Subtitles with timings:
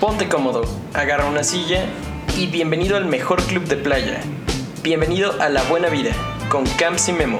[0.00, 0.62] Ponte cómodo,
[0.94, 1.86] agarra una silla
[2.36, 4.20] y bienvenido al mejor club de playa.
[4.82, 6.12] Bienvenido a la buena vida
[6.50, 7.38] con Camps y Memo.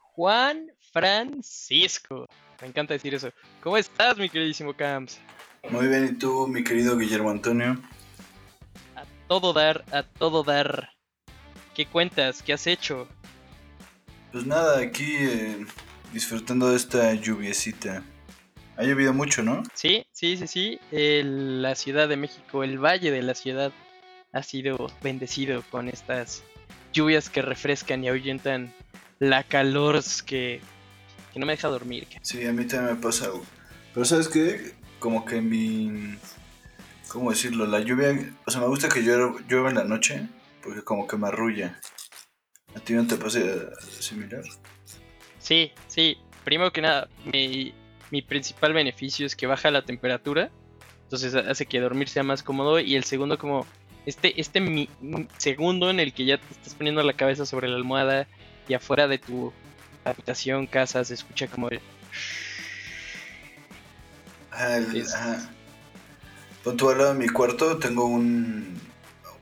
[0.00, 2.28] Juan Francisco.
[2.60, 3.30] Me encanta decir eso.
[3.62, 5.18] ¿Cómo estás, mi queridísimo Camps?
[5.70, 7.80] Muy bien, ¿y tú, mi querido Guillermo Antonio?
[8.96, 10.93] A todo dar, a todo dar.
[11.74, 12.40] ¿Qué cuentas?
[12.42, 13.08] ¿Qué has hecho?
[14.30, 15.66] Pues nada, aquí eh,
[16.12, 18.04] disfrutando de esta lluviecita.
[18.76, 19.62] Ha llovido mucho, ¿no?
[19.74, 20.80] Sí, sí, sí, sí.
[20.90, 23.72] la Ciudad de México, el valle de la ciudad,
[24.32, 26.44] ha sido bendecido con estas
[26.92, 28.72] lluvias que refrescan y ahuyentan
[29.18, 30.60] la calor que,
[31.32, 32.06] que no me deja dormir.
[32.22, 33.30] Sí, a mí también me pasa.
[33.92, 34.74] Pero ¿sabes qué?
[35.00, 36.18] Como que mi...
[37.08, 37.66] ¿Cómo decirlo?
[37.66, 38.32] La lluvia...
[38.44, 40.28] O sea, me gusta que llueva en la noche
[40.64, 41.78] porque como que me arrulla.
[42.74, 43.38] ¿A ti no te pasa
[44.00, 44.42] similar?
[45.38, 46.16] Sí, sí.
[46.42, 47.74] Primero que nada, mi,
[48.10, 50.50] mi principal beneficio es que baja la temperatura.
[51.04, 52.80] Entonces hace que dormir sea más cómodo.
[52.80, 53.66] Y el segundo, como
[54.06, 54.88] este, este mi,
[55.36, 58.26] segundo en el que ya te estás poniendo la cabeza sobre la almohada
[58.66, 59.52] y afuera de tu
[60.04, 61.80] habitación, casa, se escucha como el...
[64.50, 64.76] Ah,
[66.66, 68.80] al lado de mi cuarto tengo un,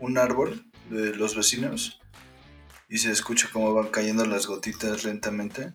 [0.00, 2.00] un árbol de los vecinos
[2.88, 5.72] y se escucha como van cayendo las gotitas lentamente.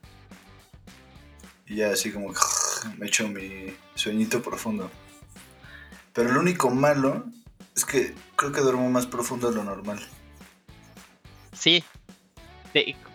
[1.65, 2.33] Y ya así como
[2.97, 4.89] me echo mi sueñito profundo.
[6.13, 7.25] Pero lo único malo
[7.75, 9.99] es que creo que duermo más profundo de lo normal.
[11.53, 11.83] Sí,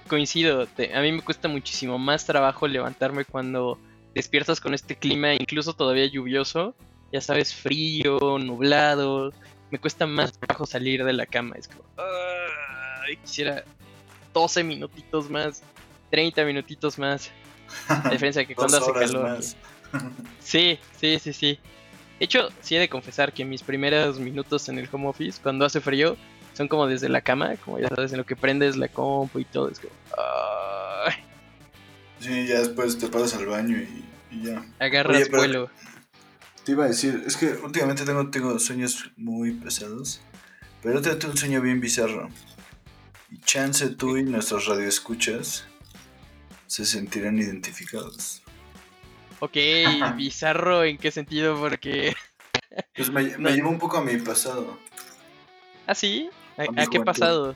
[0.09, 0.63] coincido.
[0.95, 3.79] a mí me cuesta muchísimo más trabajo levantarme cuando
[4.15, 6.75] despiertas con este clima, incluso todavía lluvioso.
[7.13, 9.33] Ya sabes, frío, nublado.
[9.73, 11.57] Me cuesta más trabajo salir de la cama.
[11.59, 11.83] Es como,
[13.23, 13.65] quisiera
[14.35, 15.63] 12 minutitos más,
[16.11, 17.31] 30 minutitos más.
[17.89, 19.41] A diferencia que cuando hace calor.
[20.41, 21.59] sí, sí, sí, sí.
[22.19, 25.65] De hecho, sí he de confesar que mis primeros minutos en el home office, cuando
[25.65, 26.19] hace frío,
[26.53, 29.47] son como desde la cama, como ya sabes, en lo que prendes la compu y
[29.47, 29.71] todo.
[29.71, 29.95] Es como.
[32.21, 34.63] Sí, ya después te pasas al baño y, ya.
[34.79, 35.71] Agarras vuelo.
[36.65, 40.21] Te iba a decir, es que últimamente tengo, tengo sueños muy pesados,
[40.83, 42.29] pero tengo un sueño bien bizarro.
[43.31, 45.65] Y chance tú y nuestros radioescuchas
[46.67, 48.43] se sentirán identificados.
[49.41, 49.57] Ok,
[50.17, 51.59] bizarro, ¿en qué sentido?
[51.59, 52.15] Porque...
[52.97, 54.79] Pues me, me un poco a mi pasado.
[55.87, 56.31] ¿Ah, sí?
[56.57, 57.55] ¿A, qué pasado?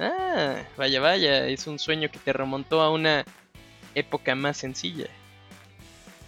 [0.00, 3.24] Ah, vaya, vaya, es un sueño que te remontó a una
[3.94, 5.06] época más sencilla.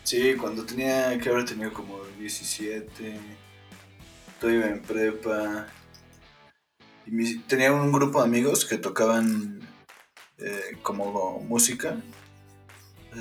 [0.07, 3.19] Sí, cuando tenía, que haber tenido como 17,
[4.41, 5.67] todavía en prepa,
[7.07, 9.69] y tenía un grupo de amigos que tocaban
[10.39, 12.01] eh, como música.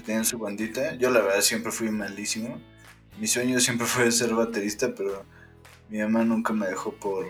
[0.06, 0.94] tenían su bandita.
[0.94, 2.62] Yo la verdad siempre fui malísimo.
[3.20, 5.26] Mi sueño siempre fue ser baterista, pero
[5.90, 7.26] mi mamá nunca me dejó por...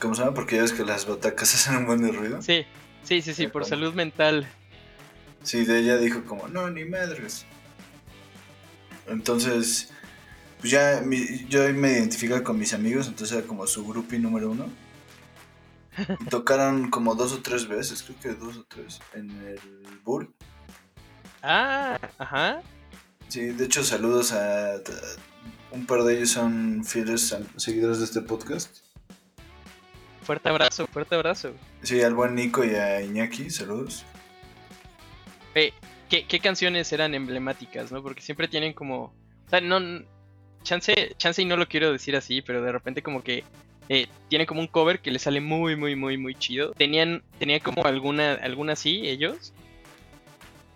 [0.00, 0.34] ¿Cómo se llama?
[0.34, 2.42] Porque ya ves que las batacas hacen un buen de ruido.
[2.42, 2.66] Sí,
[3.04, 4.44] sí, sí, sí, por salud mental.
[5.44, 7.46] Sí, de ella dijo como, no, ni madres.
[9.06, 9.90] Entonces,
[10.60, 11.02] pues ya
[11.48, 14.66] yo me identificaba con mis amigos, entonces era como su grupo número uno.
[16.30, 19.60] Tocaron como dos o tres veces, creo que dos o tres, en el
[20.04, 20.32] Bull.
[21.42, 22.62] Ah, ajá.
[23.28, 24.76] Sí, de hecho, saludos a.
[25.70, 28.78] Un par de ellos son fieles seguidores de este podcast.
[30.22, 31.52] Fuerte abrazo, fuerte abrazo.
[31.82, 34.04] Sí, al buen Nico y a Iñaki, saludos.
[36.14, 38.02] ¿Qué, ¿qué, canciones eran emblemáticas, no?
[38.02, 39.04] Porque siempre tienen como.
[39.46, 40.04] O sea, no.
[40.62, 43.44] Chance, chance y no lo quiero decir así, pero de repente como que
[43.90, 46.72] eh, tiene como un cover que le sale muy, muy, muy, muy chido.
[46.72, 49.52] ¿Tenían, tenía como alguna, alguna así ellos?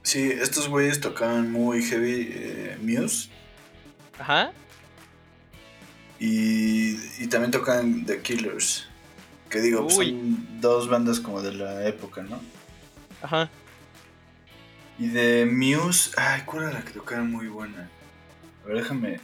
[0.02, 3.30] Sí, estos güeyes tocaban muy heavy eh, Muse.
[4.18, 4.52] Ajá.
[6.20, 8.86] Y, y también tocan The Killers.
[9.48, 12.40] Que digo, pues, son dos bandas como de la época, ¿no?
[13.22, 13.48] Ajá.
[14.98, 17.88] Y de Muse, ay, ¿cuál era la que tocaban muy buena?
[18.64, 19.20] A ver, déjame.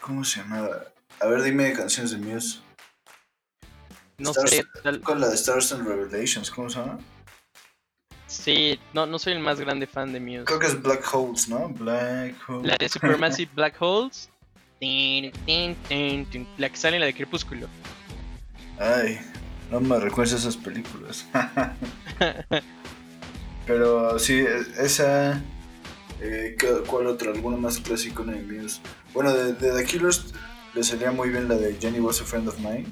[0.00, 0.82] ¿Cómo se llamaba?
[1.20, 2.58] A ver, dime canciones de Muse.
[4.18, 4.64] No sé.
[5.04, 6.98] Con la de Stars and Revelations, ¿cómo se llama?
[8.26, 10.44] Sí, no, no soy el más grande fan de Muse.
[10.44, 11.68] Creo que es Black Holes, ¿no?
[11.68, 12.66] Black Holes.
[12.66, 14.28] La de Supermassive Black Holes.
[14.80, 17.68] La que sale en la de Crepúsculo.
[18.76, 19.20] Ay,
[19.70, 21.24] no me recuerdo esas películas.
[23.66, 24.44] Pero sí,
[24.78, 25.42] esa.
[26.20, 26.56] Eh,
[26.86, 27.32] ¿Cuál otra?
[27.32, 28.80] ¿Alguna más clásico de Muse?
[29.12, 30.32] Bueno, de, de The Killers
[30.74, 32.86] le salía muy bien la de Jenny Was a Friend of Mine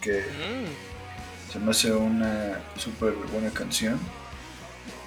[0.00, 1.52] que mm.
[1.52, 3.98] Se me hace una súper buena canción.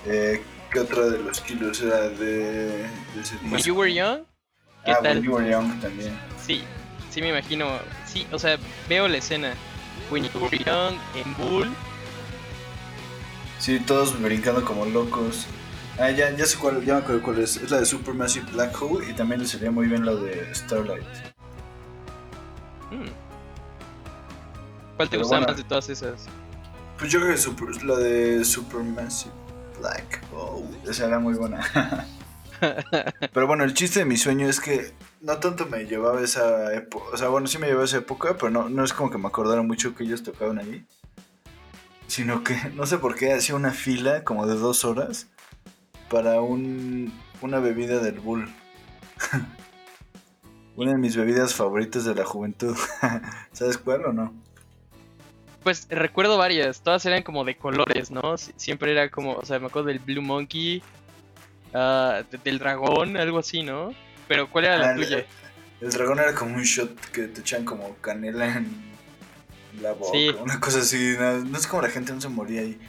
[0.05, 3.49] Eh, ¿Qué otra de los kilos era de, de ese disco?
[3.51, 4.21] When You Were Young.
[4.85, 5.17] ¿Qué ah, tal?
[5.17, 6.17] When You Were Young también.
[6.43, 6.63] Sí,
[7.11, 7.67] sí me imagino.
[8.07, 8.57] Sí, o sea,
[8.87, 9.53] veo la escena.
[10.09, 11.67] When You Were Young, en Bull.
[13.59, 15.45] Sí, todos brincando como locos.
[15.99, 17.57] Ah, ya, ya sé cuál, ya me acuerdo cuál es.
[17.57, 21.03] Es la de Supermassive Black Hole y también le sería muy bien la de Starlight.
[22.89, 23.05] Hmm.
[24.95, 25.47] ¿Cuál te Pero gusta bueno.
[25.47, 26.25] más de todas esas?
[26.97, 29.33] Pues yo creo que super- la de Supermassive
[29.79, 30.77] Black Hole.
[30.89, 31.59] Esa era muy buena.
[33.33, 37.05] Pero bueno, el chiste de mi sueño es que no tanto me llevaba esa época.
[37.13, 39.27] O sea, bueno, sí me llevaba esa época, pero no, no es como que me
[39.27, 40.85] acordara mucho que ellos tocaban ahí.
[42.09, 45.27] Sino que no sé por qué hacía una fila como de dos horas
[46.09, 48.49] para un, una bebida del Bull.
[50.75, 52.75] una de mis bebidas favoritas de la juventud.
[53.53, 54.33] ¿Sabes cuál o no?
[55.63, 58.21] Pues recuerdo varias, todas eran como de colores, ¿no?
[58.37, 60.81] Sie- Siempre era como, o sea, me acuerdo del Blue Monkey,
[61.73, 63.93] de- del dragón, algo así, ¿no?
[64.27, 65.25] Pero ¿cuál era la Ah, el- tuya?
[65.81, 68.88] El dragón era como un shot que te echan como canela en
[69.81, 70.29] la boca, Sí.
[70.39, 71.15] una cosa así.
[71.17, 72.79] No, no es como la gente no se moría ahí.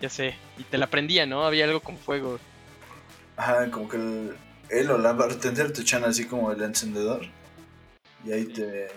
[0.00, 1.44] Ya sé, y te la prendía, ¿no?
[1.44, 2.38] Había algo con fuego.
[3.36, 4.36] Ajá, como que el,
[4.70, 7.26] él o la bartender te echan así como el encendedor.
[8.24, 8.88] Y ahí te.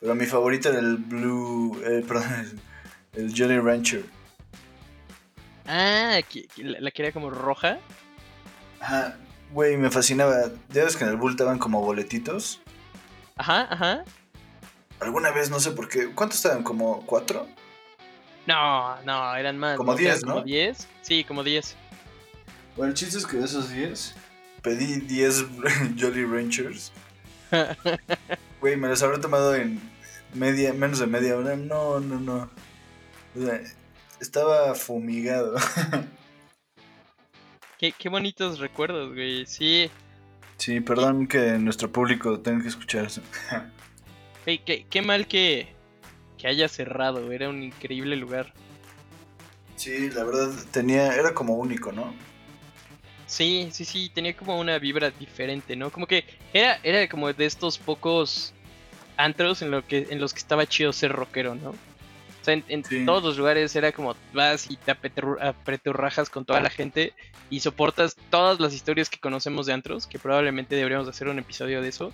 [0.00, 1.80] Pero mi favorito era el Blue.
[1.84, 2.60] eh, perdón,
[3.14, 4.04] el, el Jolly Rancher.
[5.66, 6.20] Ah,
[6.56, 7.78] la, la que era como roja.
[8.80, 9.16] Ajá,
[9.52, 10.50] güey, me fascinaba.
[10.70, 12.60] Ya ves que en el Bull te daban como boletitos.
[13.36, 14.04] Ajá, ajá.
[15.00, 16.10] Alguna vez, no sé por qué.
[16.14, 16.62] ¿Cuántos estaban?
[16.62, 17.46] ¿Como cuatro?
[18.46, 19.76] No, no, eran más.
[19.76, 20.34] Como 10, ¿no?
[20.34, 20.88] Como 10.
[21.02, 21.76] Sí, como 10.
[22.76, 24.14] Bueno, el chiste es que de esos 10
[24.62, 25.44] pedí 10
[26.00, 26.92] Jolly Ranchers.
[28.60, 29.78] Güey, me los habré tomado en
[30.32, 31.54] media, menos de media hora.
[31.54, 32.50] No, no, no.
[33.36, 33.60] O sea,
[34.20, 35.56] estaba fumigado.
[37.78, 39.44] Qué, qué bonitos recuerdos, güey.
[39.46, 39.90] Sí.
[40.56, 43.20] Sí, perdón que nuestro público tenga que escuchar eso.
[44.46, 45.68] Ey, qué, qué mal que,
[46.38, 47.32] que haya cerrado.
[47.32, 48.52] Era un increíble lugar.
[49.76, 52.14] Sí, la verdad tenía, era como único, ¿no?
[53.26, 55.90] Sí, sí, sí, tenía como una vibra diferente, ¿no?
[55.90, 58.52] Como que era, era como de estos pocos
[59.16, 61.70] antros en, lo que, en los que estaba chido ser rockero, ¿no?
[61.70, 63.04] O sea, en, en Sí.
[63.06, 67.14] todos los lugares era como vas y te apreturrajas con toda la gente
[67.48, 71.80] y soportas todas las historias que conocemos de antros, que probablemente deberíamos hacer un episodio
[71.80, 72.12] de eso.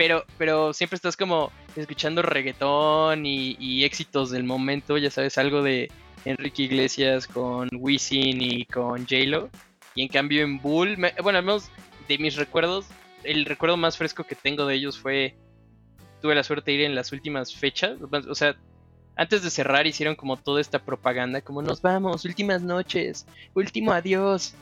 [0.00, 5.62] Pero, pero siempre estás como escuchando reggaetón y, y éxitos del momento, ya sabes, algo
[5.62, 5.90] de
[6.24, 9.50] Enrique Iglesias con Wisin y con J-Lo.
[9.94, 11.70] Y en cambio en Bull, bueno, al menos
[12.08, 12.86] de mis recuerdos,
[13.24, 15.36] el recuerdo más fresco que tengo de ellos fue,
[16.22, 18.56] tuve la suerte de ir en las últimas fechas, o sea,
[19.16, 24.54] antes de cerrar hicieron como toda esta propaganda, como nos vamos, últimas noches, último adiós.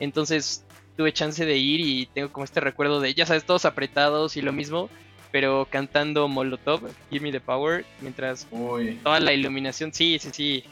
[0.00, 0.64] Entonces
[1.00, 4.42] tuve chance de ir y tengo como este recuerdo de, ya sabes, todos apretados y
[4.42, 4.90] lo mismo,
[5.32, 9.00] pero cantando Molotov, Give Me the Power, mientras Uy.
[9.02, 10.64] toda la iluminación, sí, sí, sí,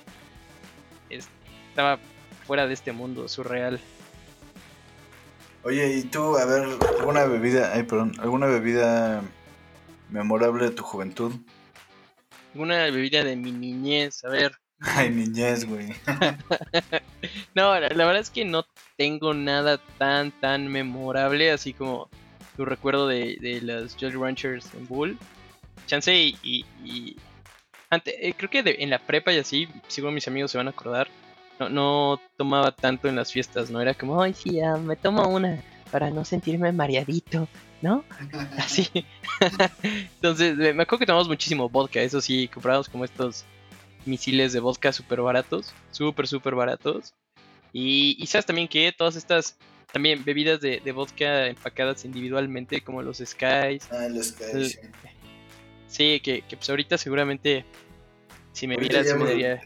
[1.09, 1.31] es-
[1.71, 1.99] estaba
[2.47, 3.81] fuera de este mundo surreal.
[5.63, 6.67] Oye, ¿y tú, a ver,
[6.99, 9.23] alguna bebida, ay, perdón, alguna bebida
[10.11, 11.33] memorable de tu juventud?
[12.55, 14.53] Una bebida de mi niñez, a ver.
[14.81, 15.95] Ay, niñez, güey.
[17.55, 18.65] No, la, la verdad es que no
[18.97, 22.09] tengo nada tan, tan memorable, así como
[22.57, 25.19] tu recuerdo de, de las Jolly Ranchers en Bull.
[25.87, 26.37] Chance y...
[26.43, 27.17] y- y-
[27.91, 30.69] ante- eh, creo que de- en la prepa y así, seguro mis amigos se van
[30.69, 31.09] a acordar,
[31.59, 33.81] no, no tomaba tanto en las fiestas, ¿no?
[33.81, 35.61] Era como, ay, sí, ah, me tomo una
[35.91, 37.49] para no sentirme mareadito,
[37.83, 38.05] ¿no?
[38.59, 38.89] Así.
[39.83, 43.45] Entonces, me me acuerdo que tomamos muchísimo vodka, eso sí, comprábamos como estos
[44.09, 47.15] misiles de vodka súper baratos, súper, súper baratos.
[47.73, 49.57] Y, y sabes también que todas estas,
[49.93, 53.89] también bebidas de, de vodka empacadas individualmente, como los Skies.
[53.91, 54.79] Ah, los que El- sí.
[55.89, 57.65] Sí, que, que pues ahorita seguramente,
[58.53, 59.61] si me Ahorita vieras, me daría...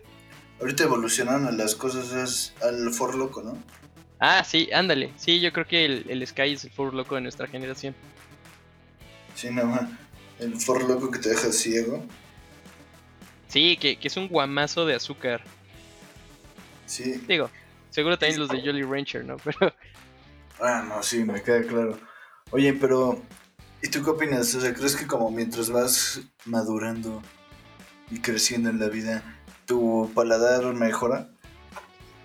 [0.61, 3.59] Ahorita evolucionaron a las cosas al For Loco, ¿no?
[4.21, 5.11] Ah, sí, ándale.
[5.17, 7.93] Sí, yo creo que el, el Sky es el fur loco de nuestra generación.
[9.35, 9.91] Sí, nada más.
[10.39, 12.05] El For Loco que te deja ciego.
[13.53, 15.43] Sí, que, que es un guamazo de azúcar.
[16.87, 17.23] Sí.
[17.29, 17.51] Digo,
[17.91, 19.37] seguro también los de Jolly Rancher, ¿no?
[19.45, 19.75] Pero
[20.59, 21.99] Ah, no, sí, me queda claro.
[22.51, 23.21] Oye, pero,
[23.83, 24.55] ¿y tú qué opinas?
[24.55, 27.21] O sea, ¿crees que como mientras vas madurando
[28.11, 29.23] y creciendo en la vida,
[29.67, 31.29] tu paladar mejora?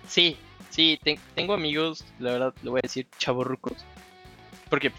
[0.08, 0.38] Sí,
[0.70, 3.76] sí, te- tengo amigos, la verdad, lo voy a decir, chavorrucos.
[4.70, 4.92] Porque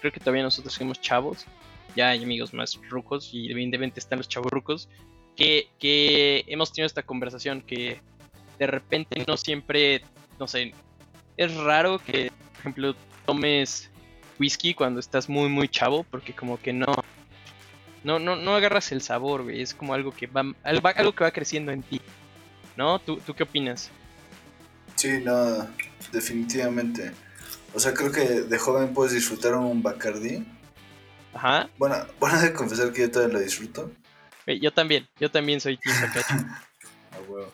[0.00, 1.44] creo que todavía nosotros somos chavos.
[1.94, 4.88] Ya hay amigos más rucos y evidentemente están los chavorrucos.
[5.36, 8.00] Que, que hemos tenido esta conversación, que
[8.58, 10.02] de repente no siempre,
[10.38, 10.72] no sé,
[11.36, 12.94] es raro que, por ejemplo,
[13.26, 13.90] tomes
[14.38, 16.86] whisky cuando estás muy, muy chavo, porque como que no,
[18.02, 21.30] no, no, no agarras el sabor, güey, es como algo que va, algo que va
[21.30, 22.00] creciendo en ti,
[22.76, 22.98] ¿no?
[22.98, 23.90] ¿Tú, ¿Tú qué opinas?
[24.94, 25.68] Sí, no,
[26.12, 27.12] definitivamente.
[27.74, 30.46] O sea, creo que de joven puedes disfrutar un Bacardi.
[31.32, 31.68] Ajá.
[31.78, 33.90] Bueno, bueno de confesar que yo todavía lo disfruto.
[34.46, 35.96] Yo también, yo también soy Team
[37.12, 37.50] ah, huevo.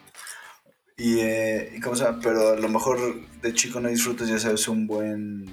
[0.96, 2.98] Y, eh, y cómo se llama, pero a lo mejor
[3.40, 5.46] de chico no disfrutas, ya sabes, un buen,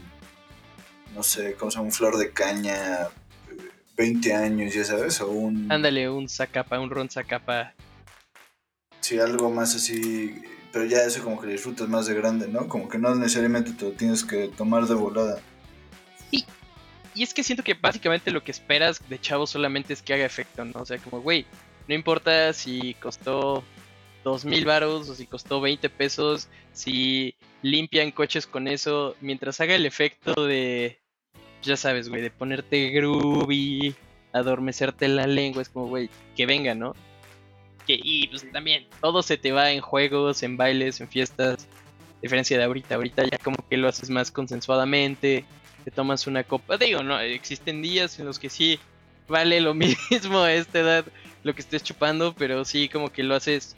[1.15, 3.07] no sé, cómo se llama, un flor de caña,
[3.95, 5.71] 20 años, ya sabes, o un...
[5.71, 7.73] Ándale, un zacapa, un ron zacapa.
[8.99, 10.35] Sí, algo más así,
[10.73, 12.67] pero ya eso como que disfrutas más de grande, ¿no?
[12.67, 15.39] Como que no necesariamente te lo tienes que tomar de volada.
[17.17, 20.25] Y, es que siento que básicamente lo que esperas de chavo solamente es que haga
[20.25, 20.81] efecto, ¿no?
[20.81, 21.45] O sea, como, güey,
[21.87, 23.63] no importa si costó
[24.23, 29.75] dos mil baros o si costó 20 pesos, si limpian coches con eso, mientras haga
[29.75, 30.99] el efecto de,
[31.63, 33.95] ya sabes, güey, de ponerte groovy,
[34.33, 36.93] adormecerte la lengua, es como, güey, que venga, ¿no?
[37.85, 41.67] Que, y pues también, todo se te va en juegos, en bailes, en fiestas,
[42.21, 45.45] diferencia de ahorita, ahorita ya como que lo haces más consensuadamente,
[45.87, 48.77] te tomas una copa, digo, no, existen días en los que sí
[49.29, 49.73] vale lo
[50.09, 51.05] mismo a esta edad
[51.43, 53.73] lo que estés chupando, pero sí como que lo haces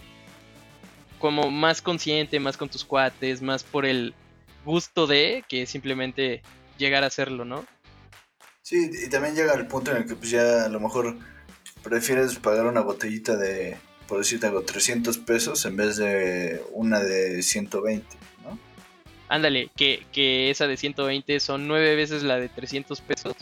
[1.19, 4.15] como más consciente, más con tus cuates, más por el
[4.65, 6.41] gusto de que simplemente
[6.79, 7.63] llegar a hacerlo, ¿no?
[8.63, 11.15] Sí, y también llega el punto en el que pues ya a lo mejor
[11.83, 17.43] prefieres pagar una botellita de, por decirte algo, 300 pesos en vez de una de
[17.43, 18.28] 120, ¿no?
[19.29, 23.35] Ándale, que, que esa de 120 son nueve veces la de 300 pesos.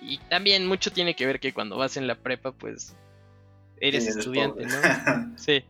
[0.00, 2.94] Y también mucho tiene que ver que cuando vas en la prepa, pues
[3.80, 4.76] eres, estudiante, ¿no?
[5.36, 5.64] Sí.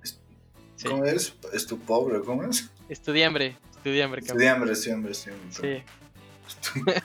[0.84, 1.34] ¿Cómo es?
[1.52, 2.20] ¿Es tu pobre?
[2.20, 2.70] ¿Cómo es?
[2.88, 5.50] Estudiambre, estudiambre, Estudiambre, estudiambre, estudiambre.
[5.50, 5.82] Sí.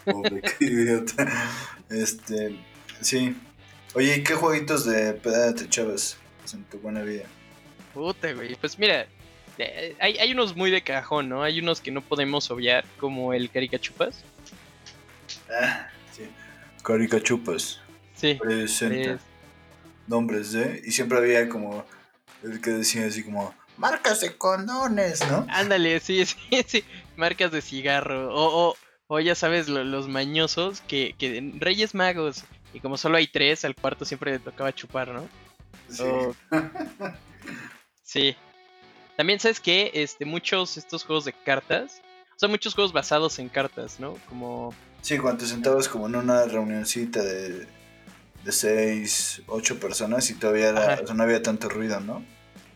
[0.06, 1.28] Pobre, qué idiota.
[1.90, 2.60] Este,
[3.00, 3.36] sí.
[3.94, 6.18] Oye, ¿y qué jueguitos de pedada te echabas
[6.54, 7.24] en tu buena vida?
[7.94, 8.56] Puta, güey.
[8.56, 9.08] Pues mira,
[10.00, 11.44] hay, hay unos muy de cajón, ¿no?
[11.44, 14.24] Hay unos que no podemos obviar, como el Caricachupas.
[15.50, 16.24] Ah, sí.
[16.84, 17.80] Caricachupas.
[18.16, 18.36] Sí.
[18.36, 19.20] Presenta.
[20.08, 20.82] Nombres de.
[20.86, 21.86] Y siempre había como
[22.44, 25.46] el que decía así como, marcas de condones, ¿no?
[25.50, 26.38] Ándale, sí, sí,
[26.68, 26.84] sí,
[27.16, 28.34] marcas de cigarro.
[28.34, 28.76] O, o,
[29.08, 32.44] o ya sabes, lo, los mañosos que, que Reyes Magos.
[32.74, 35.28] Y como solo hay tres, al cuarto siempre le tocaba chupar, ¿no?
[35.90, 36.04] Sí.
[36.04, 36.36] O-
[38.04, 38.36] sí.
[39.20, 42.02] También sabes que este, muchos estos juegos de cartas,
[42.38, 44.14] o sea, muchos juegos basados en cartas, ¿no?
[44.30, 47.68] Como Sí, cuando te sentabas como en una reunioncita de,
[48.46, 51.02] de seis, ocho personas y todavía era- Ajá.
[51.04, 52.24] o sea, no había tanto ruido, ¿no?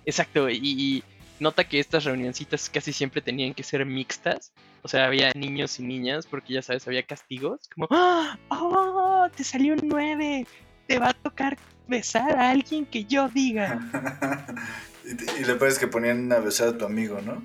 [0.06, 1.04] Exacto, y, y
[1.40, 4.52] nota que estas reunioncitas casi siempre tenían que ser mixtas.
[4.82, 7.62] O sea, había niños y niñas, porque ya sabes, había castigos.
[7.74, 8.38] Como, ¡Ah!
[8.50, 9.30] ¡Oh!
[9.34, 10.46] Te salió un 9.
[10.88, 11.58] Te va a tocar
[11.88, 13.80] besar a alguien que yo diga.
[15.06, 17.44] y, y le parece que ponían a besar a tu amigo, ¿no?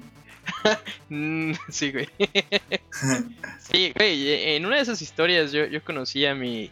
[1.10, 2.08] Mm, sí, güey.
[3.72, 6.70] sí, güey, e, en una de esas historias yo, yo conocí a mi,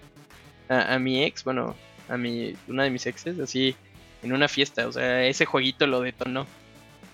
[0.68, 1.74] a, a mi ex, bueno,
[2.08, 3.74] a mi, una de mis exes, así,
[4.22, 4.86] en una fiesta.
[4.88, 6.46] O sea, ese jueguito lo detonó.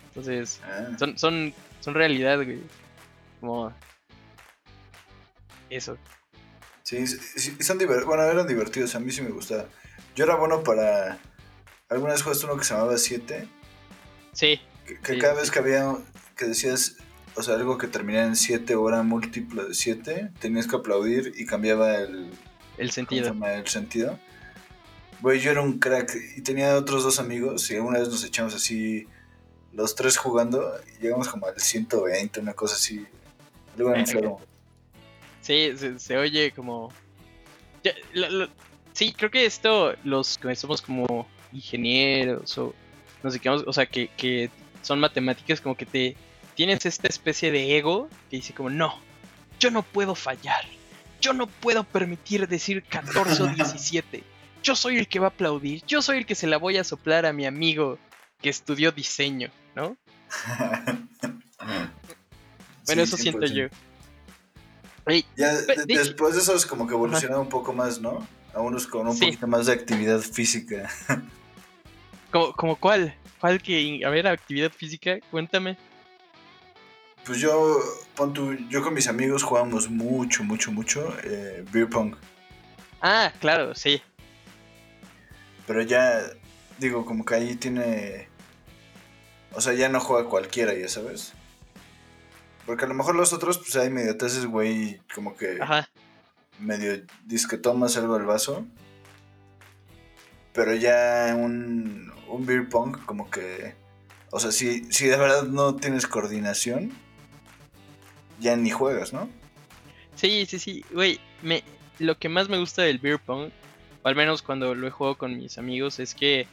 [0.08, 2.58] Entonces, Ah, Son, son, son realidad, güey.
[3.40, 3.72] Como.
[5.70, 5.96] Eso.
[6.82, 8.06] sí, sí, son divertidos.
[8.06, 9.66] Bueno, eran divertidos, a mí sí me gustaba.
[10.14, 11.18] Yo era bueno para...
[11.88, 13.48] ¿Alguna vez jugaste uno que se llamaba 7?
[14.32, 15.94] Sí, Que, que Sí, cada vez que había,
[16.36, 16.96] que decías,
[17.34, 21.32] o sea, algo que terminara en 7 o era múltiplo de 7, tenías que aplaudir
[21.36, 22.30] y cambiaba el, el
[22.76, 23.26] ¿cómo se sentido.
[23.26, 23.52] llama?
[23.54, 24.18] el sentido.
[25.20, 28.54] Güey, yo era un crack y tenía otros dos amigos y alguna vez nos echamos
[28.54, 29.06] así
[29.72, 33.06] los tres jugando y llegamos como al 120, una cosa así.
[33.78, 34.40] Algo enfermo.
[35.42, 36.90] Sí, se, se oye como.
[37.84, 38.48] Ya, lo- lo-
[38.92, 42.74] sí, creo que esto, los que somos como ingenieros o
[43.22, 44.50] no sé qué, vamos- o sea, que, que
[44.82, 46.16] son matemáticas, como que te
[46.54, 48.98] tienes esta especie de ego que dice como, no,
[49.60, 50.64] yo no puedo fallar,
[51.20, 54.22] yo no puedo permitir decir 14 o 17,
[54.62, 56.84] yo soy el que va a aplaudir, yo soy el que se la voy a
[56.84, 57.98] soplar a mi amigo
[58.40, 59.96] que estudió diseño, ¿no?
[62.84, 63.52] Bueno, Sí, eso siento 100%.
[63.54, 63.66] yo.
[65.36, 68.26] Ya Pe- de- de- después de eso es como que evolucionaba un poco más, ¿no?
[68.54, 69.26] A unos con un Sí.
[69.26, 70.90] poquito más de actividad física.
[72.32, 73.14] ¿Como, como cuál?
[73.40, 75.18] ¿Cuál que, a ver, actividad física?
[75.30, 75.76] Cuéntame.
[77.24, 77.78] Pues yo,
[78.16, 82.16] pon tú, yo con mis amigos jugábamos mucho, mucho, mucho eh, beer pong.
[83.00, 84.02] Ah, claro, sí.
[85.66, 86.20] Pero ya,
[86.78, 88.28] digo, como que ahí tiene...
[89.52, 91.32] O sea, ya no juega cualquiera, ya sabes.
[92.66, 95.58] Porque a lo mejor los otros, pues hay medioteces, güey, como que...
[95.60, 95.88] Ajá.
[96.58, 98.64] Medio disque tomas algo del vaso.
[100.52, 103.74] Pero ya un, un beer pong, como que...
[104.30, 106.90] O sea, si, si de verdad no tienes coordinación,
[108.40, 109.28] ya ni juegas, ¿no?
[110.14, 110.84] Sí, sí, sí.
[110.90, 111.62] Güey, me,
[111.98, 113.50] lo que más me gusta del beer pong,
[114.02, 116.46] o al menos cuando lo he jugado con mis amigos, es que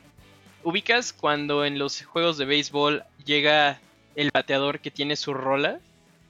[0.63, 3.79] ubicas cuando en los juegos de béisbol llega
[4.15, 5.79] el bateador que tiene su rola.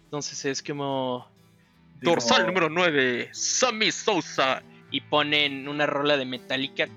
[0.06, 1.27] Entonces es como...
[2.01, 4.62] Dorsal número 9, Sammy Sosa.
[4.91, 6.88] Y ponen una rola de Metallica.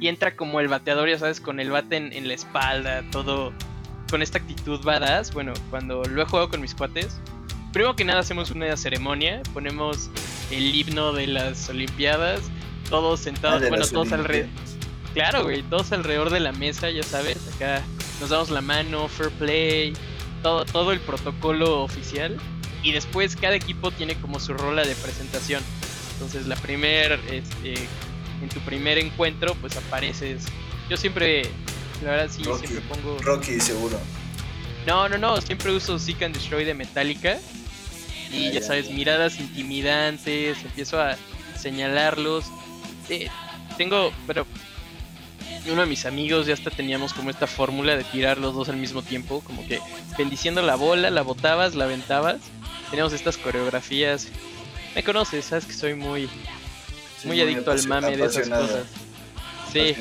[0.00, 3.52] Y entra como el bateador, ya sabes, con el bate en, en la espalda, todo
[4.10, 5.32] con esta actitud badass.
[5.32, 7.20] Bueno, cuando lo he jugado con mis cuates,
[7.72, 10.10] primero que nada hacemos una ceremonia, ponemos
[10.50, 12.42] el himno de las Olimpiadas,
[12.88, 14.48] todos Ah, sentados, de bueno, todos alrededor.
[15.14, 17.82] Claro, güey, todos alrededor de la mesa, ya sabes, acá
[18.20, 19.92] nos damos la mano, fair play,
[20.42, 22.36] todo, todo el protocolo oficial.
[22.82, 25.62] Y después cada equipo tiene como su rola de presentación.
[26.14, 27.74] Entonces la primer, este,
[28.42, 30.44] en tu primer encuentro, pues apareces.
[30.88, 31.42] Yo siempre,
[32.02, 32.66] la verdad sí, Rocky.
[32.66, 33.18] siempre pongo...
[33.20, 33.98] Rocky, seguro.
[34.86, 37.38] No, no, no, siempre uso Seek and Destroy de Metallica.
[38.32, 38.66] Y Ah, ya ya.
[38.66, 41.16] sabes, miradas intimidantes, empiezo a
[41.58, 42.44] señalarlos.
[43.08, 43.28] Eh,
[43.76, 44.46] tengo, pero
[45.66, 48.76] uno de mis amigos ya hasta teníamos como esta fórmula de tirar los dos al
[48.76, 49.80] mismo tiempo, como que
[50.16, 52.38] bendiciendo la bola, la botabas, la aventabas.
[52.90, 54.28] Teníamos estas coreografías.
[54.94, 56.28] Me conoces, sabes que soy muy,
[57.20, 58.86] Sí, muy adicto al mame de esas cosas.
[59.72, 59.94] Sí.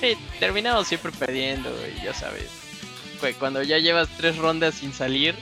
[0.00, 2.48] Sí, terminamos siempre perdiendo, güey, ya sabes.
[3.38, 5.34] Cuando ya llevas tres rondas sin salir,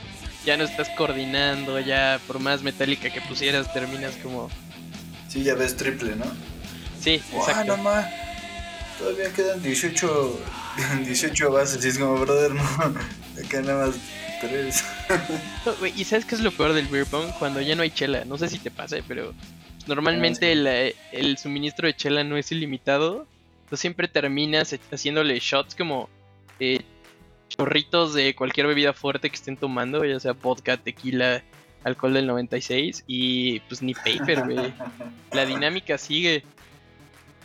[0.44, 4.50] ya no estás coordinando, ya por más metálica que pusieras, terminas como...
[5.28, 6.24] Sí, ya ves triple, ¿no?
[7.00, 7.76] Sí, ¡Guau, exacto.
[7.76, 8.06] no más!
[8.98, 10.40] Todavía quedan 18,
[11.04, 12.62] 18 bases y es como, brother, no.
[13.44, 13.96] Acá nada más
[14.40, 14.84] 3.
[15.66, 17.30] No, güey, ¿Y sabes qué es lo peor del beer pong?
[17.38, 18.24] Cuando ya no hay chela.
[18.24, 19.32] No sé si te pasa, pero
[19.86, 23.26] normalmente el, eh, el suministro de chela no es ilimitado.
[23.70, 26.08] Tú siempre terminas haciéndole shots como
[26.58, 26.80] eh,
[27.48, 31.42] chorritos de cualquier bebida fuerte que estén tomando, ya sea vodka, tequila,
[31.84, 34.72] alcohol del 96 y pues ni paper, güey.
[35.32, 36.42] La dinámica sigue.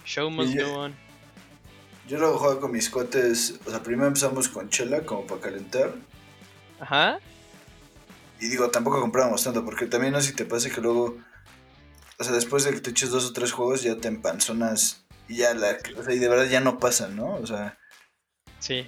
[0.05, 1.02] Show must yo- go on.
[2.07, 3.59] Yo lo juego con mis cuates.
[3.65, 5.93] O sea, primero empezamos con chela como para calentar.
[6.79, 7.19] Ajá.
[8.39, 11.17] Y digo, tampoco comprábamos tanto, porque también no sé si te pasa que luego.
[12.19, 15.05] O sea, después de que te eches dos o tres juegos, ya te empanzonas.
[15.29, 15.77] Y ya la.
[15.97, 17.35] O sea, y de verdad ya no pasan, ¿no?
[17.35, 17.77] O sea,
[18.59, 18.85] Sí.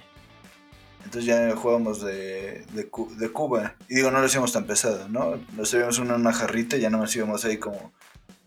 [1.04, 3.76] entonces ya jugábamos de, de, de Cuba.
[3.88, 5.40] Y digo, no lo hacíamos tan pesado, ¿no?
[5.54, 7.92] Nos servíamos una, una jarrita y ya nomás íbamos ahí como.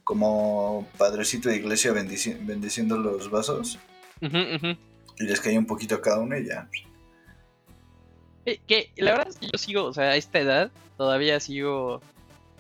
[0.03, 3.77] Como padrecito de iglesia bendici- bendiciendo los vasos.
[4.21, 4.77] Ujú, ujú.
[5.19, 6.67] Y les caía un poquito a cada uno y ya.
[8.45, 12.01] Eh, que la verdad es que yo sigo, o sea, a esta edad todavía sigo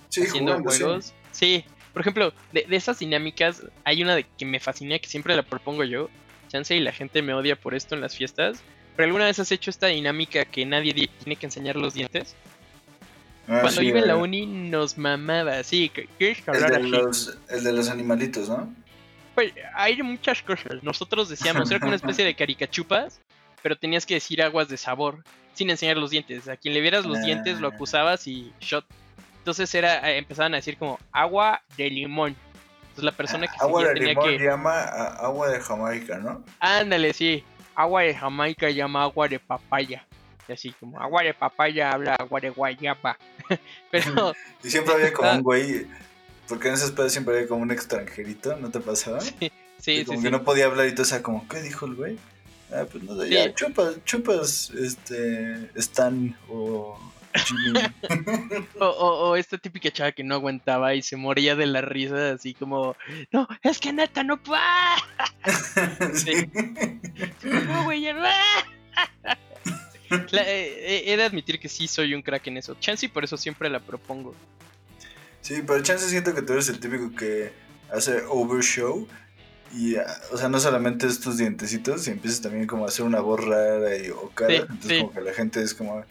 [0.09, 1.13] Sí, haciendo jugando, juegos.
[1.31, 1.63] Sí.
[1.93, 5.43] por ejemplo, de, de esas dinámicas, hay una de que me fascina, que siempre la
[5.43, 6.09] propongo yo.
[6.49, 8.61] Chance y la gente me odia por esto en las fiestas.
[8.95, 12.35] Pero alguna vez has hecho esta dinámica que nadie di- tiene que enseñar los dientes.
[13.47, 16.75] Ah, Cuando sí, iba en la eh, uni nos mamaba, sí, que- ¿quieres El de,
[16.75, 16.87] así?
[16.89, 18.73] los, el de los animalitos, ¿no?
[19.75, 20.81] Hay muchas cosas.
[20.83, 23.19] Nosotros decíamos, era como una especie de caricachupas,
[23.61, 25.23] pero tenías que decir aguas de sabor,
[25.53, 26.47] sin enseñar los dientes.
[26.47, 27.21] A quien le vieras los Ah.
[27.21, 28.85] dientes lo acusabas y shot.
[29.39, 32.35] Entonces era, eh, empezaban a decir como agua de limón.
[32.81, 34.37] Entonces la persona que Agua de tenía limón que...
[34.43, 36.43] llama agua de Jamaica, ¿no?
[36.59, 37.43] Ándale, sí.
[37.75, 40.05] Agua de Jamaica llama agua de papaya.
[40.47, 43.17] Y así como agua de papaya habla agua de guayaba.
[43.91, 45.35] Pero Y siempre había como Ah.
[45.35, 45.87] un güey,
[46.49, 49.21] porque en esas pedas siempre había como un extranjerito, ¿no te pasaba?
[49.21, 50.25] sí, Que sí, como sí.
[50.25, 52.17] que no podía hablar y todo, o sea, como, ¿qué dijo el güey?
[52.71, 56.99] Ah, pues no sé, ya, chupas, chupas, este, Stan o.
[58.79, 62.31] O, o- o esta típica chava que no aguantaba y se moría de la risa,
[62.31, 62.95] así como,
[63.31, 64.61] no, es que neta no puedo.
[66.15, 66.33] sí.
[67.43, 68.23] No, güey, ya no".
[70.31, 72.75] La- eh, eh, he de admitir que sí soy un crack en eso.
[72.79, 74.33] Chance y por eso siempre la propongo.
[75.49, 77.51] Sí, pero chance siento que tú eres el típico que
[77.91, 79.07] hace overshow.
[79.73, 83.03] Y, ah, o sea, no solamente es tus dientecitos, y empiezas también como a hacer
[83.03, 84.53] una voz rara y, o cara.
[84.53, 84.99] Sí, entonces, sí.
[84.99, 86.05] como que la gente es como,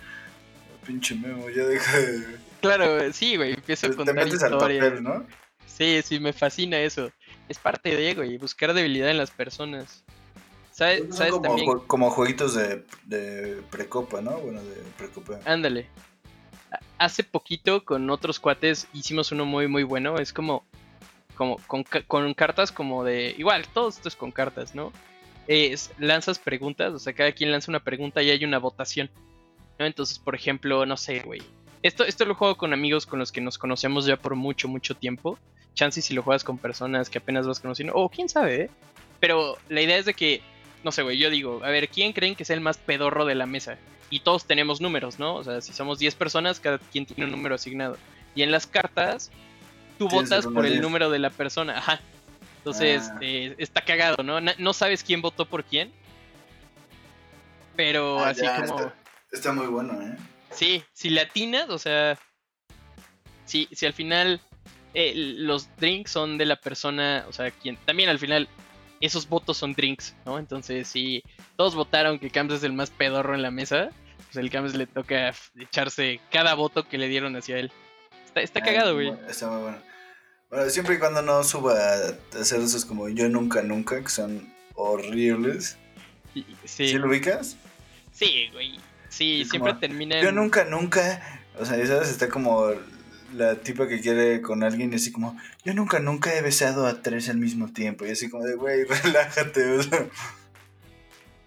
[0.84, 2.38] pinche memo, ya deja de.
[2.60, 4.84] Claro, sí, güey, empiezo a Te contar al historias.
[4.84, 5.24] papel, ¿no?
[5.66, 7.12] Sí, sí, me fascina eso.
[7.48, 10.02] Es parte de, güey, buscar debilidad en las personas.
[10.72, 11.78] ¿Sabes, ¿sabes como, también?
[11.86, 14.32] como jueguitos de, de precopa, ¿no?
[14.38, 15.38] Bueno, de precopa.
[15.44, 15.88] Ándale.
[16.98, 20.18] Hace poquito con otros cuates hicimos uno muy muy bueno.
[20.18, 20.64] Es como
[21.38, 23.34] como con, con, cartas como de.
[23.38, 24.92] Igual, todo esto es con cartas, ¿no?
[25.46, 29.08] Es, lanzas preguntas, o sea, cada quien lanza una pregunta y hay una votación.
[29.78, 31.40] Entonces, por ejemplo, no sé, güey.
[31.84, 34.96] Esto, esto lo juego con amigos con los que nos conocemos ya por mucho, mucho
[34.96, 35.38] tiempo.
[35.74, 37.94] Chances si lo juegas con personas que apenas vas conociendo.
[37.94, 38.70] O quién sabe, ¿eh?
[39.20, 40.42] Pero la idea es de que,
[40.84, 43.34] no sé, güey, yo digo, a ver, ¿quién creen que es el más pedorro de
[43.34, 43.78] la mesa?
[44.10, 45.34] Y todos tenemos números, ¿no?
[45.34, 47.96] O sea, si somos 10 personas, cada quien tiene un número asignado.
[48.34, 49.30] Y en las cartas,
[49.98, 51.78] tú votas por el número de la persona.
[51.78, 52.00] Ajá.
[52.58, 53.18] Entonces, ah.
[53.20, 54.40] eh, está cagado, ¿no?
[54.40, 55.92] No sabes quién votó por quién.
[57.76, 58.92] Pero ah, así como.
[59.30, 60.16] Está, muy bueno, ¿eh?
[60.50, 62.18] Sí, si latinas, o sea.
[63.44, 64.40] Si, si al final
[64.94, 67.76] eh, los drinks son de la persona, o sea, quien.
[67.84, 68.48] También al final
[69.00, 70.38] esos votos son drinks, ¿no?
[70.38, 71.22] Entonces, si
[71.56, 73.90] todos votaron que Camps es el más pedorro en la mesa,
[74.26, 77.72] pues el Camps le toca echarse cada voto que le dieron hacia él.
[78.34, 79.12] Está, cagado, güey.
[79.28, 79.78] Está muy bueno.
[80.50, 84.52] Bueno, siempre y cuando no suba a hacer esos como yo nunca, nunca, que son
[84.74, 85.76] horribles.
[86.32, 86.46] Sí.
[86.64, 87.56] ¿Sí lo ubicas?
[88.12, 88.78] Sí, güey.
[89.08, 91.42] Sí, siempre termina Yo nunca, nunca.
[91.58, 92.08] O sea, ¿sabes?
[92.08, 92.70] Está como
[93.34, 97.02] la tipa que quiere con alguien y así como, yo nunca, nunca he besado a
[97.02, 98.06] tres al mismo tiempo.
[98.06, 99.70] Y así como de, güey, relájate.
[99.72, 100.06] O sea.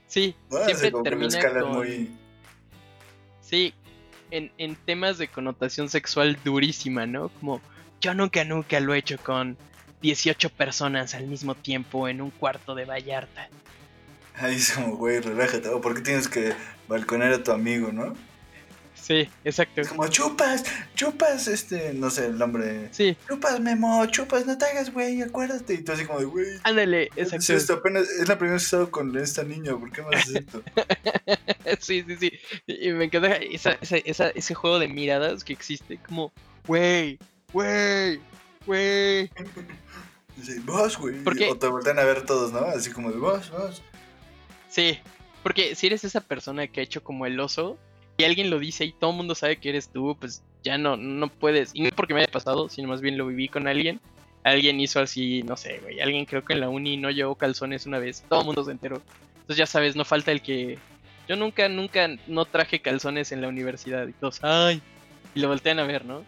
[0.07, 1.71] Sí, siempre termina con...
[1.71, 2.11] muy...
[3.39, 3.73] Sí,
[4.29, 7.29] en, en temas de connotación sexual durísima, ¿no?
[7.29, 7.61] Como,
[7.99, 9.57] yo nunca, nunca lo he hecho con
[10.01, 13.49] 18 personas al mismo tiempo en un cuarto de Vallarta.
[14.35, 15.69] Ahí es como, güey, relájate.
[15.69, 16.53] ¿O por qué tienes que
[16.87, 18.15] balconear a tu amigo, no?
[19.01, 19.81] Sí, exacto.
[19.89, 22.87] Como, chupas, chupas, este, no sé, el nombre.
[22.91, 23.17] Sí.
[23.27, 25.73] Chupas, Memo, chupas, no te hagas, güey, acuérdate.
[25.73, 26.45] Y tú así como güey.
[26.63, 27.53] Ándale, exacto.
[27.53, 30.15] Es, apenas, es la primera vez que he estado con esta niña, ¿por qué me
[30.15, 30.61] haces esto?
[31.79, 32.31] sí, sí, sí.
[32.67, 36.31] Y me encanta esa, esa, ese juego de miradas que existe, como,
[36.67, 37.17] güey,
[37.51, 38.21] güey,
[38.67, 39.31] güey.
[40.37, 41.15] Dice, vos, güey.
[41.49, 42.59] O te voltean a ver todos, ¿no?
[42.59, 43.81] Así como de vos, vos.
[44.69, 44.99] Sí,
[45.41, 47.79] porque si eres esa persona que ha hecho como el oso
[48.21, 50.95] y alguien lo dice y todo el mundo sabe que eres tú, pues ya no,
[50.95, 51.71] no puedes.
[51.73, 53.99] Y no porque me haya pasado, sino más bien lo viví con alguien.
[54.43, 56.01] Alguien hizo así, no sé, güey.
[56.01, 58.23] Alguien creo que en la uni no llevó calzones una vez.
[58.29, 59.01] Todo el mundo se enteró.
[59.33, 60.77] Entonces ya sabes, no falta el que.
[61.27, 64.07] Yo nunca, nunca no traje calzones en la universidad.
[64.07, 64.83] Y todos, ay.
[65.33, 66.23] Y lo voltean a ver, ¿no?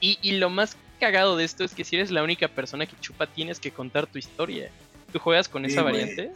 [0.00, 3.26] Y, lo más cagado de esto es que si eres la única persona que chupa,
[3.26, 4.70] tienes que contar tu historia.
[5.12, 6.32] ¿Tú juegas con esa variante?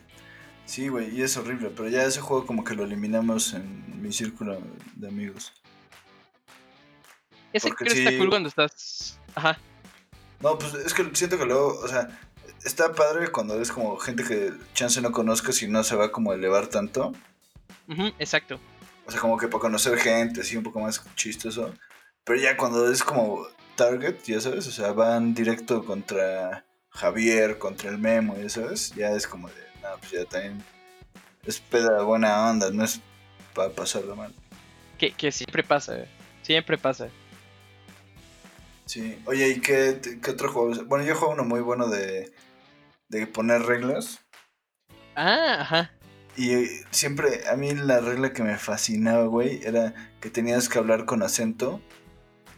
[0.67, 4.13] Sí, güey, y es horrible, pero ya ese juego como que lo eliminamos en mi
[4.13, 4.61] círculo
[4.97, 5.53] de amigos.
[7.53, 9.19] Ese creo que está cool cuando estás...
[9.35, 9.59] Ajá.
[10.41, 12.09] No, pues es que siento que luego, o sea,
[12.65, 16.33] está padre cuando ves como gente que chance no conozcas y no se va como
[16.33, 17.13] a elevar tanto.
[18.19, 18.59] exacto.
[19.07, 21.73] O sea, como que para conocer gente, así un poco más chistoso.
[22.25, 27.91] Pero ya cuando es como target, ya sabes, o sea, van directo contra Javier, contra
[27.91, 29.55] el Memo, ya sabes, ya es como de,
[29.91, 30.63] no, pues ya también
[31.45, 33.01] es peda buena onda, no es
[33.55, 34.35] para pasarlo mal.
[34.99, 36.07] Que, que siempre pasa,
[36.43, 37.09] siempre pasa.
[38.85, 40.85] Sí, oye, ¿y qué, qué otro juego?
[40.85, 42.33] Bueno, yo juego uno muy bueno de,
[43.09, 44.21] de poner reglas.
[45.15, 45.93] Ah, ajá.
[46.37, 51.05] Y siempre, a mí la regla que me fascinaba, güey, era que tenías que hablar
[51.07, 51.81] con acento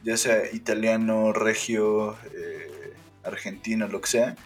[0.03, 4.37] ya sea italiano, regio, eh, argentino, lo que sea.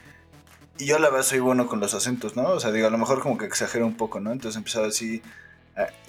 [0.78, 2.48] Y yo la verdad soy bueno con los acentos, ¿no?
[2.48, 4.32] O sea, digo, a lo mejor como que exagero un poco, ¿no?
[4.32, 5.22] Entonces empezaba así...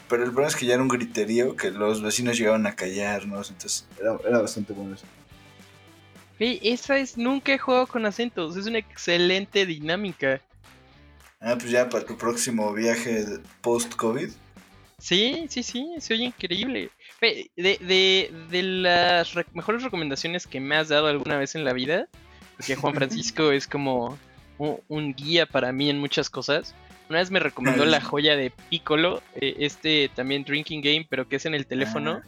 [0.07, 3.51] pero el problema es que ya era un griterío que los vecinos llegaban a callarnos,
[3.51, 5.05] entonces era, bastante bueno eso.
[6.39, 10.41] Esa es, nunca he jugado con acentos, es una excelente dinámica.
[11.39, 13.25] Ah, pues ya para tu próximo viaje
[13.61, 14.29] post-COVID.
[14.97, 16.89] Sí, sí, sí, se oye increíble.
[17.21, 22.07] De, de, de las mejores recomendaciones que me has dado alguna vez en la vida,
[22.57, 24.17] porque Juan Francisco es como
[24.57, 26.75] un, guía para mí en muchas cosas.
[27.09, 31.35] Una vez me recomendó la joya de Piccolo, eh, este también Drinking Game, pero que
[31.35, 32.21] es en el teléfono.
[32.23, 32.27] Ah,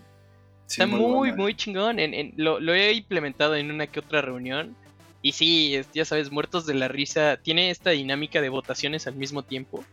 [0.68, 2.00] Está muy, muy, chingón.
[2.00, 4.76] En, lo, lo, he implementado en una que otra reunión.
[5.22, 7.38] Y sí, ya sabes, muertos de la risa.
[7.38, 9.84] Tiene esta dinámica de votaciones al mismo tiempo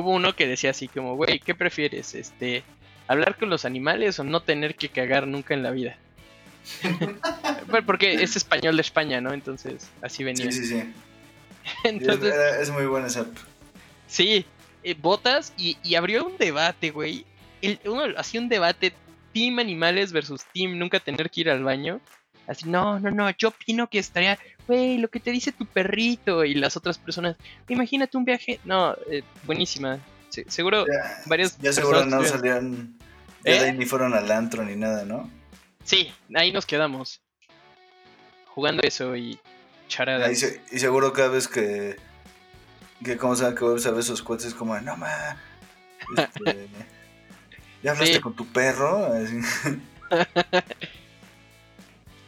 [0.00, 2.14] hubo uno que decía así como, güey, ¿qué prefieres?
[2.14, 2.62] Este,
[3.08, 5.98] hablar con los animales o no tener que cagar nunca en la vida.
[7.86, 9.32] Porque es español de España, ¿no?
[9.32, 10.52] Entonces, así venía.
[10.52, 10.92] Sí, sí, sí.
[11.84, 13.26] Entonces, es, muy buena esa.
[14.06, 14.44] Sí,
[14.82, 17.26] eh, botas y, abrió un debate, güey.
[17.84, 18.92] uno hacía un debate
[19.32, 22.00] Team Animales versus Team Nunca Tener que ir al baño.
[22.46, 26.44] Así, no, no, no, yo opino que estaría, güey, lo que te dice tu perrito
[26.44, 27.36] y las otras personas.
[27.68, 28.60] Imagínate un viaje.
[28.64, 29.98] No, eh, buenísima.
[30.30, 31.58] seguro ya, varios.
[31.58, 32.96] Ya seguro no salían.
[33.44, 33.72] Ya de ahí ¿Eh?
[33.72, 35.28] ni fueron al antro ni nada, ¿no?
[35.84, 37.20] Sí, ahí nos quedamos.
[38.46, 39.38] Jugando eso y.
[39.88, 40.30] charada.
[40.30, 41.96] Y, se- y seguro cada vez que.
[43.04, 45.36] Que como saben que vuelves a ver esos cuates es como, no ma.
[46.16, 46.68] este,
[47.82, 48.20] ¿Ya hablaste Sí.
[48.20, 49.12] con tu perro?
[49.12, 49.38] Así.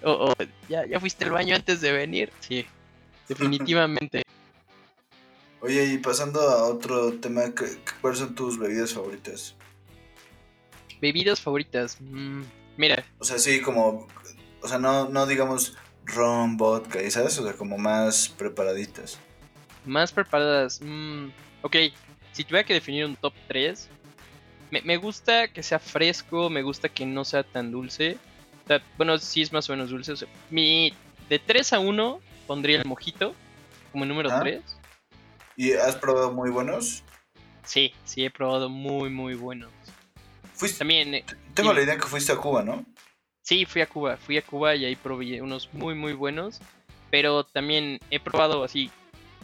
[0.02, 0.34] O, o,
[0.68, 2.32] ¿ya, ¿Ya fuiste al baño antes de venir?
[2.40, 2.64] Sí,
[3.28, 4.22] definitivamente.
[5.60, 9.56] Oye, y pasando a otro tema, ¿qué- qué- ¿cuáles son tus bebidas favoritas?
[11.00, 11.96] Bebidas favoritas.
[12.00, 12.42] mm,
[12.76, 14.06] mira, O sea, sí, como.
[14.62, 15.76] O sea, no, no digamos
[16.14, 17.38] ron, vodka, y sabes?
[17.38, 19.18] O sea, como más preparaditas.
[19.84, 20.80] más preparadas.
[20.82, 21.28] mm,
[21.62, 21.76] ok,
[22.32, 23.88] si tuviera que definir un top 3,
[24.70, 28.18] me, me gusta que sea fresco, me gusta que no sea tan dulce.
[28.64, 30.12] O sea, bueno, sí es más o menos dulce.
[30.12, 30.92] o sea, mi,
[31.28, 33.34] de 3 a 1 pondría el mojito
[33.92, 34.40] como número Ah.
[34.40, 34.62] 3.
[35.56, 37.02] ¿Y has probado muy buenos?
[37.64, 39.70] Sí, sí, he probado muy, muy buenos.
[40.54, 42.84] Fuiste, También, eh, tengo la idea que fuiste a Cuba, ¿no?
[43.48, 46.60] Sí, fui a Cuba, fui a Cuba y ahí probé unos muy, muy buenos.
[47.10, 48.90] Pero también he probado así,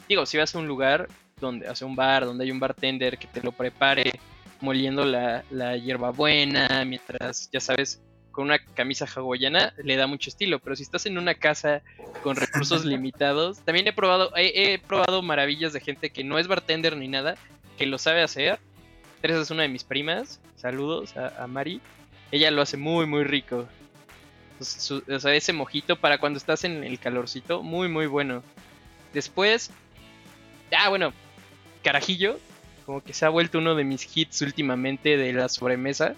[0.06, 1.08] digo, si vas a un lugar
[1.40, 4.20] donde, hace un bar, donde hay un bartender que te lo prepare,
[4.60, 10.58] moliendo la, la hierbabuena, mientras, ya sabes, con una camisa hawaiana, le da mucho estilo.
[10.58, 11.80] Pero si estás en una casa
[12.22, 16.46] con recursos limitados, también he probado, he, he probado maravillas de gente que no es
[16.46, 17.36] bartender ni nada,
[17.78, 18.58] que lo sabe hacer.
[19.22, 21.80] Teresa es una de mis primas, saludos a, a Mari.
[22.30, 23.66] Ella lo hace muy, muy rico.
[24.60, 28.42] Su- o sea, ese mojito para cuando estás en el calorcito, muy, muy bueno.
[29.12, 29.70] Después,
[30.76, 31.12] ah, bueno,
[31.82, 32.38] carajillo,
[32.86, 36.14] como que se ha vuelto uno de mis hits últimamente de la sobremesa.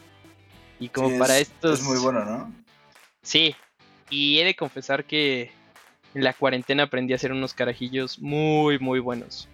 [0.78, 1.80] Y como Sí, para es, estos.
[1.80, 2.52] Es muy bueno, ¿no?
[3.22, 3.54] Sí,
[4.10, 5.50] y he de confesar que
[6.14, 9.48] en la cuarentena aprendí a hacer unos carajillos muy, muy buenos.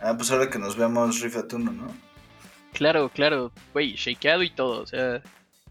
[0.00, 1.94] Ah, pues ahora que nos veamos, rifate uno, ¿no?
[2.72, 5.22] Claro, claro, güey, shakeado y todo, o sea,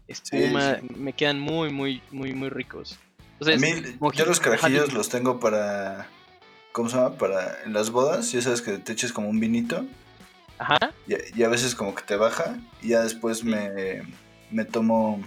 [0.08, 0.94] espuma, sí.
[0.96, 2.98] me quedan muy, muy, muy, muy ricos.
[3.40, 6.08] A yo los carajillos los tengo para.
[6.72, 7.16] ¿Cómo se llama?
[7.16, 7.62] Para.
[7.64, 9.84] En las bodas, ya sabes que te eches como un vinito.
[10.58, 12.56] Ajá, Y, y a veces como que te baja.
[12.80, 14.02] Y ya después me,
[14.50, 15.20] me tomo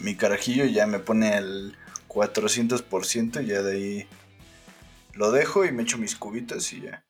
[0.00, 1.76] mi carajillo y ya me pone el
[2.08, 3.42] 400%.
[3.42, 4.06] Y ya de ahí
[5.14, 7.04] lo dejo y me echo mis cubitas y ya.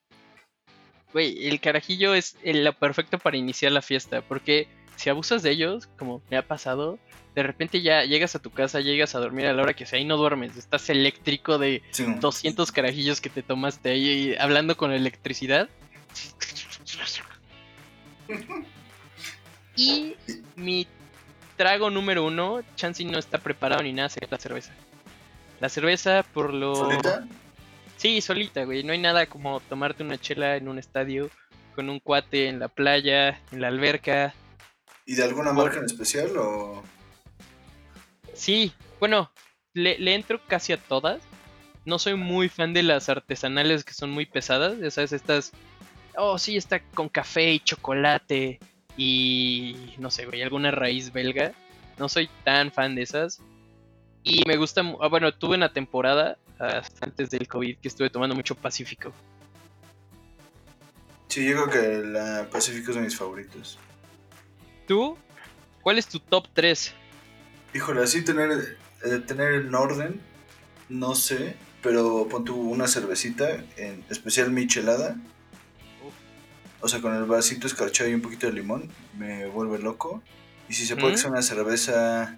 [1.11, 5.87] güey, el carajillo es lo perfecto para iniciar la fiesta, porque si abusas de ellos,
[5.97, 6.99] como me ha pasado,
[7.35, 9.99] de repente ya llegas a tu casa, llegas a dormir a la hora que sea
[9.99, 14.77] y no duermes, estás eléctrico de Sí, 200 carajillos que te tomaste ahí y hablando
[14.77, 15.69] con electricidad.
[19.75, 20.15] Y
[20.55, 20.87] mi
[21.57, 24.73] trago número uno, Chansey no está preparado ni nada, sería la cerveza.
[25.59, 26.75] La cerveza por lo...
[26.75, 27.27] ¿Solita?
[27.97, 28.83] Sí, solita, güey.
[28.83, 31.29] No hay nada como tomarte una chela en un estadio
[31.75, 34.33] con un cuate en la playa, en la alberca.
[35.05, 36.83] ¿Y de alguna Por- marca en especial o.?
[38.33, 39.31] Sí, bueno,
[39.73, 41.21] le, le entro casi a todas.
[41.85, 44.77] No soy muy fan de las artesanales que son muy pesadas.
[44.79, 45.51] Ya sabes, estas.
[46.17, 48.59] Oh, sí, está con café y chocolate.
[48.97, 51.51] Y no sé, güey, alguna raíz belga.
[51.99, 53.41] No soy tan fan de esas.
[54.23, 54.81] Y me gusta.
[55.01, 59.13] ah, bueno, tuve una temporada hasta antes del COVID que estuve tomando mucho Pacífico.
[61.27, 63.77] Sí, yo creo que la Pacífico es de mis favoritos.
[64.87, 65.17] ¿Tú?
[65.81, 66.93] ¿Cuál es tu top 3?
[67.73, 70.21] Híjole, así tener, eh, tener en orden,
[70.89, 75.17] no sé, pero pon tú una cervecita, en especial michelada.
[76.81, 80.21] O sea, con el vasito escarchado y un poquito de limón, me vuelve loco.
[80.69, 81.21] Y si se puede que ¿Mm?
[81.21, 82.37] sea una cerveza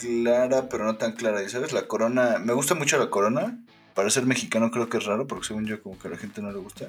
[0.00, 1.42] clara, pero no tan clara.
[1.42, 1.72] ¿Y sabes?
[1.72, 3.58] La corona, me gusta mucho la corona.
[3.94, 6.42] Para ser mexicano creo que es raro, porque según yo como que a la gente
[6.42, 6.88] no le gusta.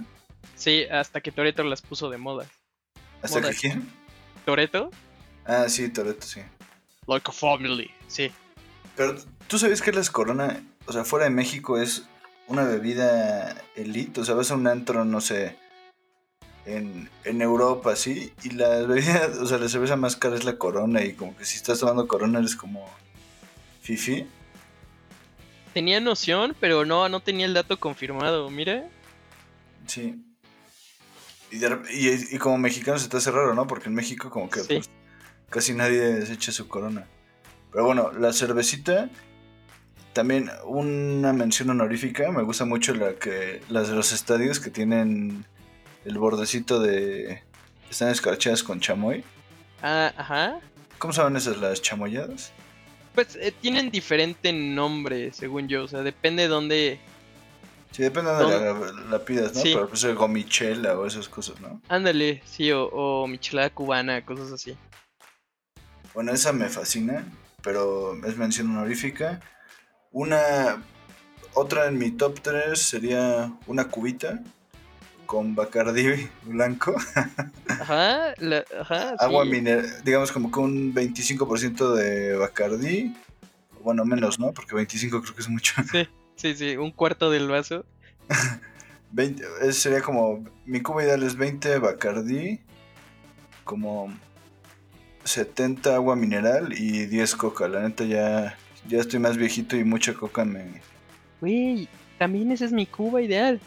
[0.56, 2.48] Sí, hasta que Toreto las puso de moda.
[3.22, 3.52] ¿Hasta Moda.
[3.52, 3.90] que quién?
[4.46, 4.92] ¿Toreto?
[5.46, 6.42] Ah, sí, Toreto, sí.
[7.08, 7.92] Like a family.
[8.08, 8.32] Sí.
[8.96, 9.16] Pero
[9.48, 12.04] tú sabes que las Corona, o sea, fuera de México es
[12.48, 15.58] una bebida elite, o sea, vas a un antro, no sé,
[16.66, 20.58] en, en Europa, sí, y la bebida, o sea, la cerveza más cara es la
[20.58, 22.88] Corona, y como que si estás tomando Corona eres como
[23.82, 24.28] fifi.
[25.74, 28.50] Tenía noción, pero no, no tenía el dato confirmado.
[28.50, 28.88] Mira.
[29.88, 30.24] Sí.
[31.52, 33.68] Y, de rep- y, y como mexicano se te hace raro, ¿no?
[33.68, 34.68] Porque en México como que Sí.
[34.76, 34.90] pues,
[35.50, 37.08] casi nadie se echa su corona.
[37.72, 39.10] Pero bueno, la cervecita,
[40.14, 45.46] también una mención honorífica, me gusta mucho la que las de los estadios que tienen
[46.06, 47.42] el bordecito de...
[47.90, 49.24] Están escarchadas con chamoy.
[49.82, 50.60] Ah, ajá.
[50.98, 52.52] ¿Cómo saben esas las chamoyadas?
[53.14, 55.84] Pues eh, tienen diferente nombre, según yo.
[55.84, 57.00] O sea, depende de dónde.
[57.96, 59.62] Sí, depende de donde la, la pidas, ¿no?
[59.62, 59.72] Sí.
[59.74, 61.82] Pero pues el gomichela o esas cosas, ¿no?
[61.88, 64.76] Ándale, sí, o, o michelada cubana, cosas así.
[66.14, 67.26] Bueno, esa me fascina,
[67.64, 69.40] pero es mención honorífica.
[70.12, 70.84] Una,
[71.54, 74.44] otra en mi top 3 sería una cubita
[75.26, 76.96] con Bacardi blanco.
[77.70, 78.34] Ajá,
[78.78, 79.16] ajá.
[79.20, 83.16] Agua mineral, digamos como con un 25% de Bacardi.
[83.82, 84.52] Bueno, menos, ¿no?
[84.52, 85.76] Porque 25 creo que es mucho.
[85.90, 86.06] Sí,
[86.36, 87.86] sí, sí, un cuarto del vaso.
[89.12, 92.60] 20, sería como, mi cuba ideal es 20 Bacardi,
[93.64, 94.14] como
[95.24, 97.68] 70 agua mineral y 10 coca.
[97.68, 100.82] La neta ya, ya estoy más viejito y mucha coca me...
[101.42, 103.60] Güey, también esa es mi cuba ideal.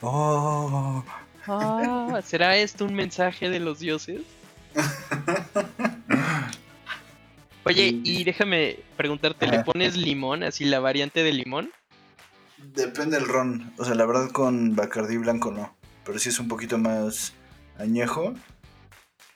[0.00, 1.04] Oh.
[1.46, 4.22] Ah, ¿será esto un mensaje de los dioses?
[7.64, 11.70] Oye, y déjame preguntarte, ¿le pones limón, así la variante de limón?
[12.62, 13.72] Depende del ron.
[13.78, 15.76] O sea, la verdad con Bacardí blanco no.
[16.04, 17.32] Pero sí es un poquito más
[17.78, 18.34] añejo.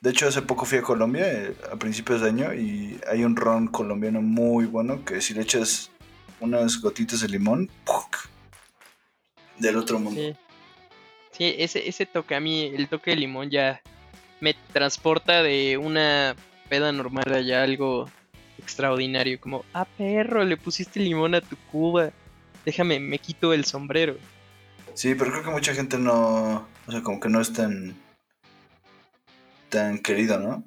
[0.00, 3.34] De hecho, hace poco fui a Colombia, eh, a principios de año, y hay un
[3.34, 5.90] ron colombiano muy bueno que si le echas
[6.40, 7.70] unas gotitas de limón,
[9.58, 10.20] del otro mundo.
[11.32, 11.54] Sí.
[11.58, 13.80] ese, ese toque, a mí el toque de limón ya
[14.40, 16.36] me transporta de una
[16.68, 18.08] peda normal allá algo
[18.58, 22.10] extraordinario, como, ah, perro, le pusiste limón a tu cuba,
[22.66, 24.18] déjame, me quito el sombrero.
[24.92, 27.96] Sí, pero creo que mucha gente no, o sea, como que no es tan
[29.70, 30.64] tan querido, ¿no?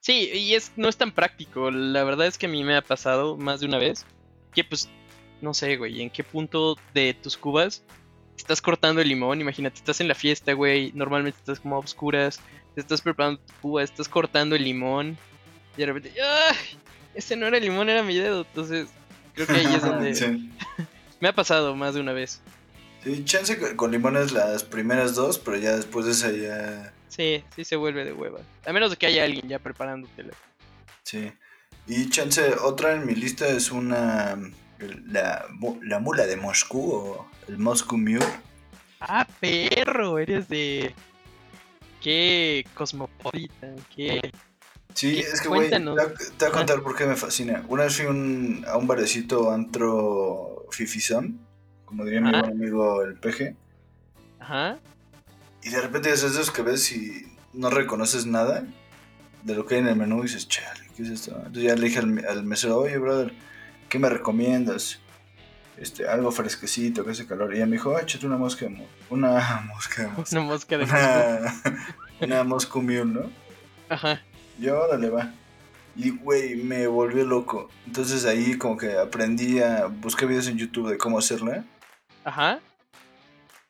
[0.00, 1.70] Sí, y es, no es tan práctico.
[1.70, 4.06] La verdad es que a mí me ha pasado más de una vez
[4.54, 4.88] que pues,
[5.42, 7.82] no sé, güey, en qué punto de tus cubas
[8.36, 9.40] estás cortando el limón.
[9.40, 12.40] Imagínate, estás en la fiesta, güey, normalmente estás como a oscuras,
[12.74, 15.18] te estás preparando tu cuba, estás cortando el limón
[15.76, 16.78] y de repente, ¡ay!
[17.14, 18.42] Ese no era el limón, era mi dedo.
[18.46, 18.88] Entonces,
[19.34, 20.12] creo que ahí es donde...
[21.20, 22.40] me ha pasado más de una vez.
[23.04, 27.64] Sí, chance con limones las primeras dos, pero ya después de esa ya Sí, sí
[27.64, 28.40] se vuelve de hueva.
[28.66, 30.34] A menos de que haya alguien ya preparándotela.
[31.02, 31.32] Sí.
[31.86, 34.38] Y chance, otra en mi lista es una.
[35.06, 35.46] La,
[35.82, 38.24] la mula de Moscú o el Moscow Mule.
[39.00, 40.94] Ah, perro, eres de.
[42.00, 44.32] Qué cosmopolita, qué.
[44.98, 47.64] Sí, es que, güey, te, voy a contar por qué me fascina.
[47.68, 51.38] Una vez fui un, a un barecito antro fifizón,
[51.84, 53.54] como diría mi buen amigo el peje.
[54.40, 54.80] Ajá.
[55.62, 58.64] Y de repente es esos que ves y no reconoces nada
[59.44, 61.30] de lo que hay en el menú y dices, chale, ¿qué es esto?
[61.36, 63.32] Entonces ya le dije al, mesero, oye, brother,
[63.88, 64.98] ¿qué me recomiendas?
[65.76, 67.54] Este, algo fresquecito, que hace calor.
[67.54, 68.66] Y ella me dijo, ah, échate una mosca,
[69.10, 71.54] una mosca, una mosca de una,
[72.20, 73.30] una mosca mule, ¿no?
[73.88, 74.20] Ajá.
[74.58, 75.32] Yo, órale, va.
[75.96, 77.70] Y, güey, me volvió loco.
[77.86, 79.86] Entonces ahí como que aprendí a...
[79.86, 81.64] Busqué videos en YouTube de cómo hacerla.
[82.24, 82.60] Ajá.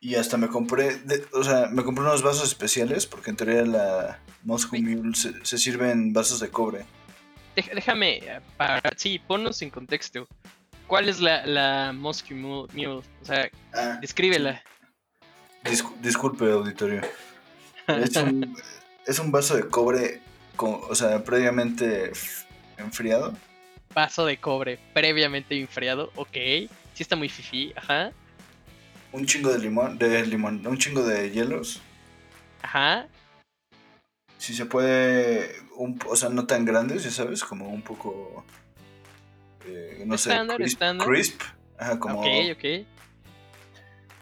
[0.00, 1.00] Y hasta me compré,
[1.32, 5.90] o sea, me compré unos vasos especiales porque en teoría la Moscow Mule se, sirve
[5.90, 6.86] en vasos de cobre.
[7.56, 10.28] Déjame, eh, para, sí, ponnos en contexto.
[10.86, 12.86] ¿Cuál es la, la Moscow Mule?
[12.86, 14.62] O sea, ah, descríbela.
[16.00, 17.02] disculpe, auditorio.
[17.88, 18.56] es, un,
[19.06, 20.22] es un vaso de cobre,
[20.58, 22.12] con, o sea, previamente
[22.76, 23.32] enfriado.
[23.94, 26.36] Vaso de cobre previamente enfriado, ok.
[26.92, 28.12] Sí está muy fifi, ajá
[29.12, 31.80] un chingo de limón, de limón, un chingo de hielos.
[32.62, 33.08] Ajá.
[34.36, 38.44] Si se puede, un, o sea, no tan grandes, ya sabes, como un poco,
[39.66, 41.42] eh, no sé, crisp, crisp.
[41.78, 42.20] Ajá, como...
[42.20, 42.64] Ok, ok.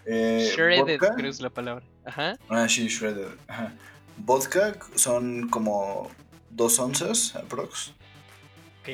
[0.09, 1.85] Eh, shredded, creo es la palabra.
[2.05, 2.39] Ajá.
[2.49, 3.29] Ah, sí, shredded.
[3.49, 3.73] Ajá.
[4.19, 6.11] Vodka son como
[6.57, 7.93] dos onzas, aprox.
[8.81, 8.89] Ok.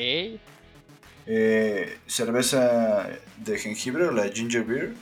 [1.27, 4.93] Eh, cerveza de jengibre o la ginger beer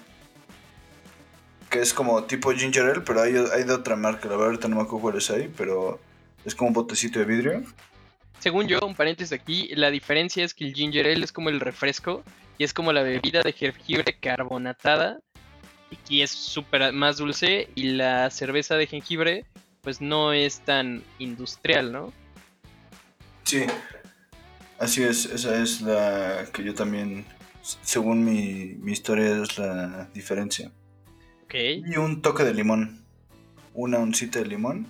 [1.70, 4.68] que es como tipo ginger ale, pero hay, hay de otra marca, la verdad ahorita
[4.68, 6.00] no me acuerdo cuál es ahí, pero
[6.44, 7.62] es como un botecito de vidrio.
[8.40, 11.60] Según yo, un paréntesis aquí, la diferencia es que el ginger ale es como el
[11.60, 12.24] refresco
[12.58, 15.20] y es como la bebida de jengibre carbonatada
[16.08, 19.44] y es súper más dulce y la cerveza de jengibre
[19.82, 22.12] pues no es tan industrial, ¿no?
[23.44, 23.64] Sí,
[24.78, 27.24] así es, esa es la que yo también,
[27.82, 30.70] según mi, mi historia, es la diferencia.
[31.52, 33.04] Y un toque de limón.
[33.74, 34.86] Una oncita de limón.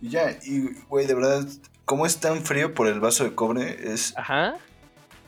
[0.00, 1.46] Y ya, y güey, de verdad,
[1.84, 4.56] como es tan frío por el vaso de cobre, es Ajá.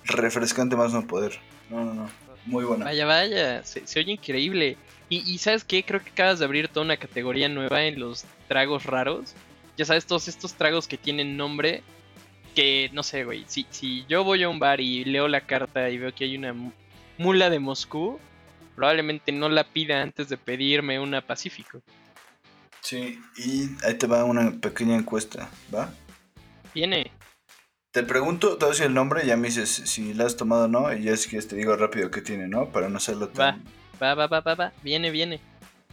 [0.04, 1.38] refrescante más no poder.
[1.70, 2.10] No, no, no.
[2.44, 2.84] Muy buena.
[2.84, 4.76] Vaya, vaya, se, oye increíble.
[5.08, 5.84] Y, ¿sabes qué?
[5.84, 9.34] Creo que acabas de abrir toda una categoría nueva en los tragos raros.
[9.76, 11.82] Ya sabes, todos estos tragos que tienen nombre.
[12.56, 13.44] Que, no sé, güey.
[13.46, 16.36] Si, si yo voy a un bar y leo la carta y veo que hay
[16.36, 16.54] una
[17.18, 18.18] mula de Moscú,
[18.74, 21.82] probablemente no la pida antes de pedirme una Pacífico.
[22.80, 25.92] Sí, y ahí te va una pequeña encuesta, ¿va?
[26.72, 27.10] Viene.
[27.90, 30.68] te pregunto, te decir el nombre y ya me dices si la has tomado o
[30.68, 30.92] no.
[30.94, 32.70] Y ya es que te digo rápido qué tiene, ¿no?
[32.70, 33.62] Para no hacerlo tan.
[34.00, 34.72] Va, va, va, va, va.
[34.82, 35.40] Viene, viene.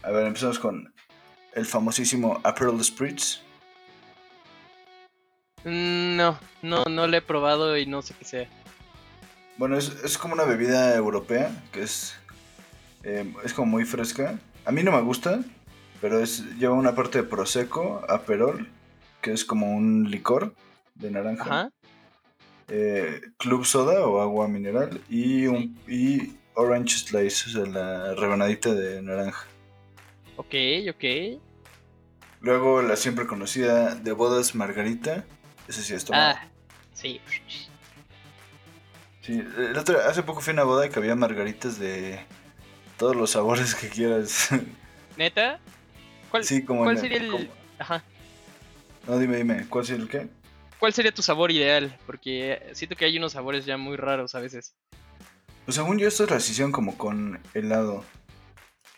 [0.02, 0.94] A ver, empezamos con
[1.54, 3.42] el famosísimo Aperol Spritz.
[5.66, 8.50] Mm, no, no, no lo he probado y no sé qué sea.
[9.58, 12.16] Bueno, es, como una bebida europea que es,
[13.04, 14.40] em, es como muy fresca.
[14.66, 15.42] A mí no me gusta,
[16.02, 18.68] pero es, lleva una parte de Prosecco, Aperol,
[19.22, 20.54] que es como un licor
[20.96, 21.44] de naranja.
[21.44, 21.72] Ajá.
[22.70, 28.74] Eh, Club Soda o agua mineral y, un, y Orange Slice, o sea, la rebanadita
[28.74, 29.46] de naranja.
[30.38, 30.56] Ok,
[30.90, 31.40] ok.
[32.42, 35.26] Luego la siempre conocida de bodas Margarita.
[35.68, 36.36] Ese sí es tomado.
[36.36, 36.48] Ah,
[36.94, 37.22] sí.
[39.22, 39.42] Sí,
[40.06, 42.20] hace poco fui a una boda y que había margaritas de
[42.98, 44.50] todos los sabores que quieras.
[45.18, 45.60] ¿Neta?
[46.30, 47.50] ¿Cuál, sí, como ¿cuál sería el...?
[47.80, 48.04] Ajá.
[49.08, 50.28] No, dime, dime, ¿cuál sería el qué?
[50.80, 51.98] ¿Cuál sería tu sabor ideal?
[52.06, 54.76] Porque siento que hay unos sabores ya muy raros a veces.
[55.66, 58.04] Pues según yo, esto es la decisión como con helado.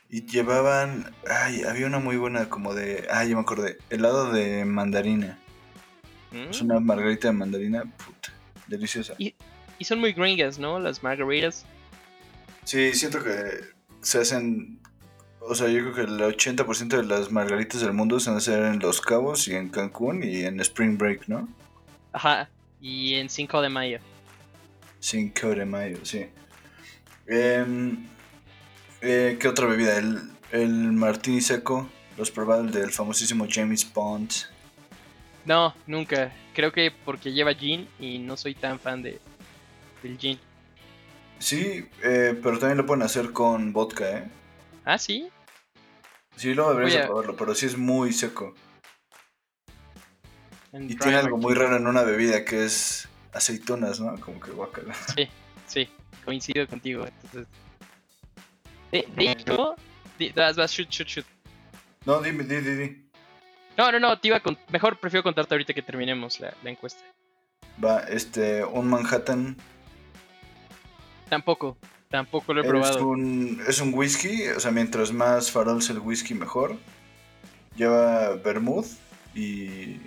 [0.10, 1.14] Y llevaban.
[1.30, 3.08] Ay, había una muy buena como de.
[3.12, 3.78] Ay, yo me acordé.
[3.92, 5.38] Helado de mandarina.
[6.36, 7.84] Es una margarita de mandarina.
[7.84, 8.34] Puta.
[8.68, 9.14] Deliciosa.
[9.18, 9.36] Y,
[9.80, 10.80] y son muy gringas, ¿no?
[10.80, 11.66] Las margaritas.
[12.64, 13.32] Sí, siento que
[14.02, 14.80] se hacen.
[15.40, 18.38] O sea, yo creo que el 80% de las margaritas del mundo se van a
[18.40, 21.48] hacer en Los Cabos y en Cancún y en Spring Break, ¿no?
[22.12, 22.50] Ajá.
[22.82, 24.00] Y en 5 de mayo.
[25.00, 26.26] 5 de mayo, sí.
[27.28, 27.66] Eh,
[29.02, 29.98] eh, ¿Qué otra bebida?
[29.98, 31.88] El, el martini seco.
[32.18, 34.32] ¿Los probados del famosísimo James Bond?
[35.46, 36.32] No, nunca.
[36.54, 39.20] Creo que porque lleva gin y no soy tan fan de,
[40.02, 40.40] del gin.
[41.40, 44.28] Sí, eh, pero también lo pueden hacer con vodka, ¿eh?
[44.86, 45.30] Ah, sí.
[46.36, 48.56] Sí, lo deberías probarlo, pero sí es muy seco.
[50.74, 54.20] y tiene algo muy raro en una bebida que es aceitunas, ¿no?
[54.20, 54.96] Como que guacala.
[55.16, 55.30] Sí,
[55.68, 55.90] sí
[56.26, 57.06] coincido contigo.
[57.06, 57.48] Entonces,
[58.92, 59.76] de, de hecho,
[60.20, 61.26] shoot, shoot, shoot.
[62.06, 63.05] No, dime, di, di, di.
[63.78, 67.04] No, no, no, te iba a mejor prefiero contarte ahorita que terminemos la, la encuesta.
[67.84, 69.58] Va, este, un Manhattan.
[71.30, 71.78] Tampoco,
[72.10, 72.98] tampoco lo he probado.
[72.98, 76.78] Es un, es un whisky, o sea, mientras más farol sea el whisky, mejor.
[77.76, 78.88] Lleva vermouth
[79.34, 80.00] y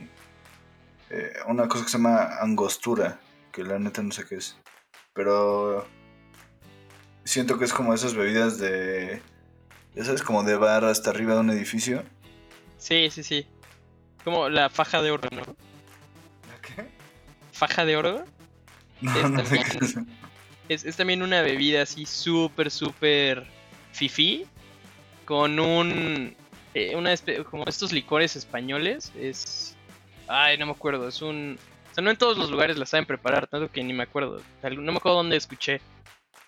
[1.11, 3.21] eh, una cosa que se llama angostura,
[3.53, 4.57] que la neta no sé qué es.
[5.13, 5.87] Pero
[7.25, 9.21] siento que es como esas bebidas de.
[9.95, 12.05] Ya sabes, como de bar hasta arriba de un edificio.
[12.79, 13.47] Sí, sí, sí.
[14.29, 15.41] Como la faja de oro, ¿no?
[15.41, 16.87] ¿La qué?
[17.51, 18.25] ¿Faja de oro?
[19.01, 19.67] No, es, no también,
[20.69, 23.47] es, es, también una bebida así súper, súper
[23.93, 24.47] fifi.
[25.25, 26.37] Con un.
[26.75, 27.15] Eh, una
[27.51, 29.13] como estos licores españoles.
[29.19, 29.77] Es.
[30.27, 31.09] Ay, no me acuerdo.
[31.09, 31.59] Es un.
[31.91, 34.43] O sea, no en todos los lugares la saben preparar, tanto que ni me acuerdo.
[34.63, 35.81] No me acuerdo dónde escuché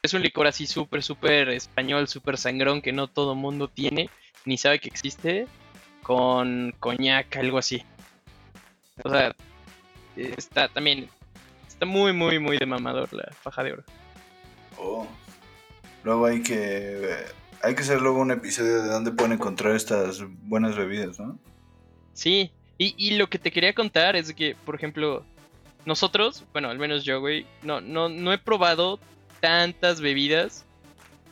[0.02, 4.08] es un licor así súper, súper español, súper sangrón que no todo mundo tiene,
[4.44, 5.46] ni sabe que existe,
[6.02, 7.82] con coñac, algo así.
[9.04, 9.34] O sea,
[10.16, 11.08] está también,
[11.66, 13.84] está muy, muy, muy de mamador la faja de oro.
[14.78, 15.06] Oh.
[16.04, 17.16] Luego hay que,
[17.62, 21.38] hay que hacer luego un episodio de dónde pueden encontrar estas buenas bebidas, ¿no?
[22.14, 25.24] Sí, y, y lo que te quería contar es que, por ejemplo,
[25.84, 28.98] nosotros, bueno, al menos yo, güey, no, no, no he probado
[29.40, 30.64] tantas bebidas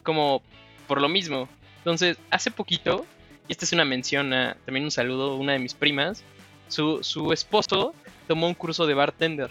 [0.02, 0.42] como
[0.86, 1.48] por lo mismo.
[1.78, 3.06] Entonces, hace poquito,
[3.48, 6.22] y esta es una mención, a, también un saludo, una de mis primas,
[6.68, 7.94] su, su esposo
[8.26, 9.50] tomó un curso de bartender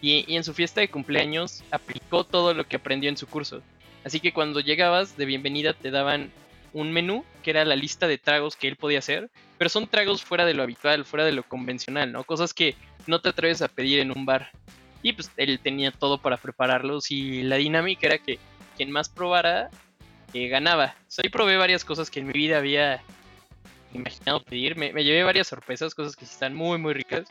[0.00, 3.62] y, y, en su fiesta de cumpleaños aplicó todo lo que aprendió en su curso.
[4.04, 6.30] Así que cuando llegabas de bienvenida te daban
[6.72, 10.22] un menú que era la lista de tragos que él podía hacer, pero son tragos
[10.22, 12.24] fuera de lo habitual, fuera de lo convencional, ¿no?
[12.24, 12.74] Cosas que
[13.06, 14.50] no te atreves a pedir en un bar.
[15.02, 18.38] Y pues él tenía todo para prepararlos y la dinámica era que
[18.76, 19.70] quien más probara
[20.34, 20.94] eh, ganaba.
[21.24, 23.02] O probé varias cosas que en mi vida había
[23.92, 24.76] imaginado pedir.
[24.76, 27.26] Me, llevé varias sorpresas, cosas que están muy, muy ricas.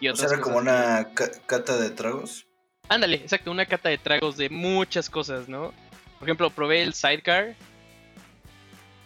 [0.00, 1.08] Y otras o era como una
[1.46, 2.46] cata de tragos.
[2.88, 5.72] Ándale, exacto, una cata de tragos de muchas cosas, ¿no?
[6.18, 7.54] Por ejemplo, probé el sidecar.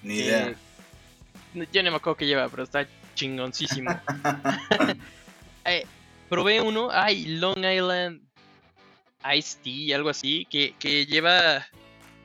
[0.03, 0.55] Ni idea.
[1.72, 3.90] yo no me acuerdo qué lleva, pero está chingoncísimo.
[5.64, 5.86] eh,
[6.28, 8.28] probé uno, ay, Long Island
[9.34, 11.66] Ice Tea, algo así, que, que lleva,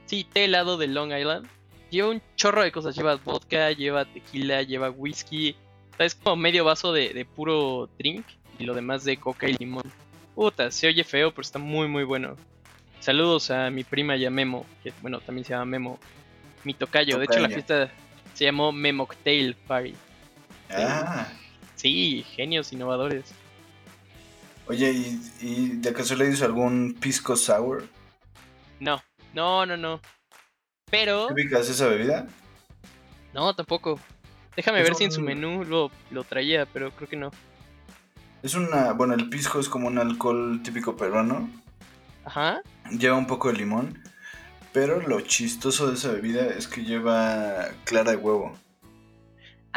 [0.06, 1.48] sí, té helado de Long Island.
[1.94, 5.56] Lleva un chorro de cosas, lleva vodka, lleva tequila, lleva whisky.
[6.00, 8.26] Es como medio vaso de, puro drink
[8.58, 9.84] y lo demás de coca y limón.
[10.34, 12.36] Puta, se oye feo, pero está muy, muy bueno.
[13.00, 16.00] Saludos a mi prima y a Memo, que bueno, también se llama Memo.
[16.64, 17.20] Mi tocayo.
[17.20, 17.92] De hecho, la fiesta
[18.34, 19.94] se llamó Memocktail Party.
[20.72, 21.28] Ah.
[21.76, 23.36] Sí, genios innovadores.
[24.66, 27.88] Oye, ¿y, y de acaso le hizo algún pisco sour?
[28.80, 29.00] No,
[29.36, 30.02] no, no, no.
[30.94, 31.26] Pero.
[31.30, 32.28] ¿Qué ubicas esa bebida?
[33.34, 34.00] No, tampoco.
[34.56, 37.32] Déjame Es ver si en su menú lo, lo traía, pero creo que no.
[38.44, 38.94] Es una.
[38.94, 41.50] Bueno, el pisco es como un alcohol típico peruano.
[42.26, 42.62] Ajá.
[42.92, 44.04] Lleva un poco de limón.
[44.72, 48.56] Pero lo chistoso de esa bebida es que lleva clara de huevo.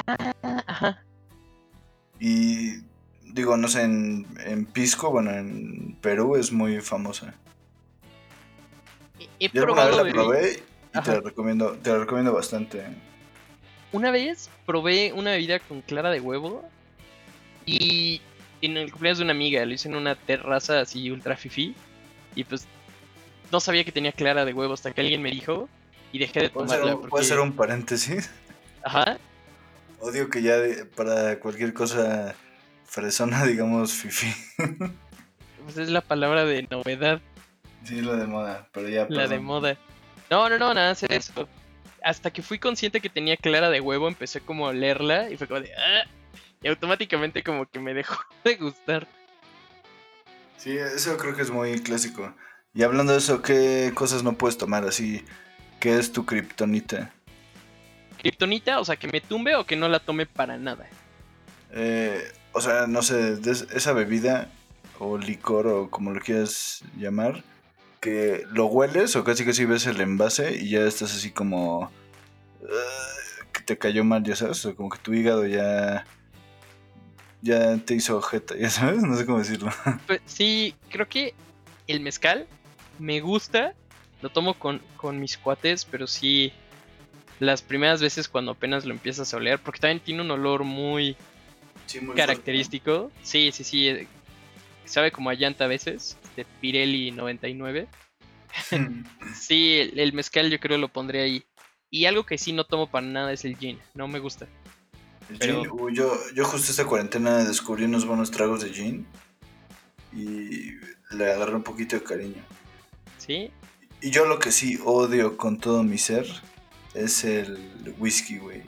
[0.07, 1.03] Ah, ajá.
[2.21, 2.83] Y
[3.23, 7.33] digo, no sé, en, en Pisco, bueno, en Perú es muy famosa.
[9.19, 10.63] He, he Yo probado la probé
[11.01, 12.83] y te la recomiendo, te la recomiendo bastante.
[13.93, 16.69] Una vez probé una bebida con clara de huevo
[17.65, 18.21] y
[18.63, 21.75] en el cumpleaños de una amiga lo hice en una terraza así ultra fifi
[22.35, 22.67] y pues
[23.53, 25.69] no sabía que tenía clara de huevo hasta que alguien me dijo
[26.13, 27.11] y dejé de ¿Puedo hacer, tomarla un, porque...
[27.11, 28.31] puedo hacer un paréntesis?
[28.85, 29.19] Ajá.
[30.01, 32.35] Odio que ya de- para cualquier cosa
[32.85, 34.33] fresona, digamos, fifi.
[35.65, 37.21] Pues es la palabra de novedad,
[37.85, 39.07] Sí, la de moda, pero ya.
[39.09, 39.77] la de moda.
[40.31, 41.49] No, no, no, nada, hacer eso.
[42.03, 45.47] Hasta que fui consciente que tenía clara de huevo, empecé como a leerla y fue
[45.47, 45.71] como de...
[45.75, 46.05] "Ah",
[46.63, 49.07] Y automáticamente como que me dejó de gustar.
[50.57, 52.35] Sí, eso creo que es muy clásico.
[52.75, 55.25] Y hablando de eso, ¿qué cosas no puedes tomar así?
[55.81, 57.13] ¿Qué es tu kriptonita?
[58.19, 60.87] Kryptonita, o sea, que me tumbe o que no la tome para nada.
[61.73, 62.23] Eh,
[62.53, 63.39] o sea, no sé,
[63.75, 64.49] esa bebida
[64.99, 67.45] o licor o como lo quieras llamar,
[68.01, 71.91] que lo hueles o casi casi ves el envase y ya estás así como...
[72.63, 76.07] "Ah", que te cayó mal, ya sabes, o como que tu hígado ya...
[77.43, 79.71] Ya te hizo ojeta, ya sabes, no sé cómo decirlo.
[80.07, 81.35] Pues, sí, creo que
[81.87, 82.47] el mezcal
[82.99, 83.75] me gusta.
[84.23, 86.53] Lo tomo con, con mis cuates, pero sí.
[87.39, 91.17] Las primeras veces cuando apenas lo empiezas a oler, porque también tiene un olor muy
[91.85, 93.13] Sí, muy característico.
[93.23, 93.89] Sí, sí, sí.
[93.89, 94.07] eh,
[94.87, 97.89] Sabe como a llanta a veces, de Pirelli 99.
[98.53, 99.03] fuerte.
[99.35, 101.45] Sí, el, el mezcal yo creo lo pondré ahí.
[101.91, 104.47] Y algo que sí no tomo para nada es el gin, no me gusta.
[105.31, 109.07] El Pero- gin, uy, yo, yo justo esta cuarentena descubrí unos buenos tragos de gin
[110.13, 110.73] y
[111.15, 112.43] le agarré un poquito de cariño.
[113.19, 113.51] ¿Sí?
[114.01, 116.27] Y yo lo que sí odio con todo mi ser
[116.95, 118.63] es el whisky, güey.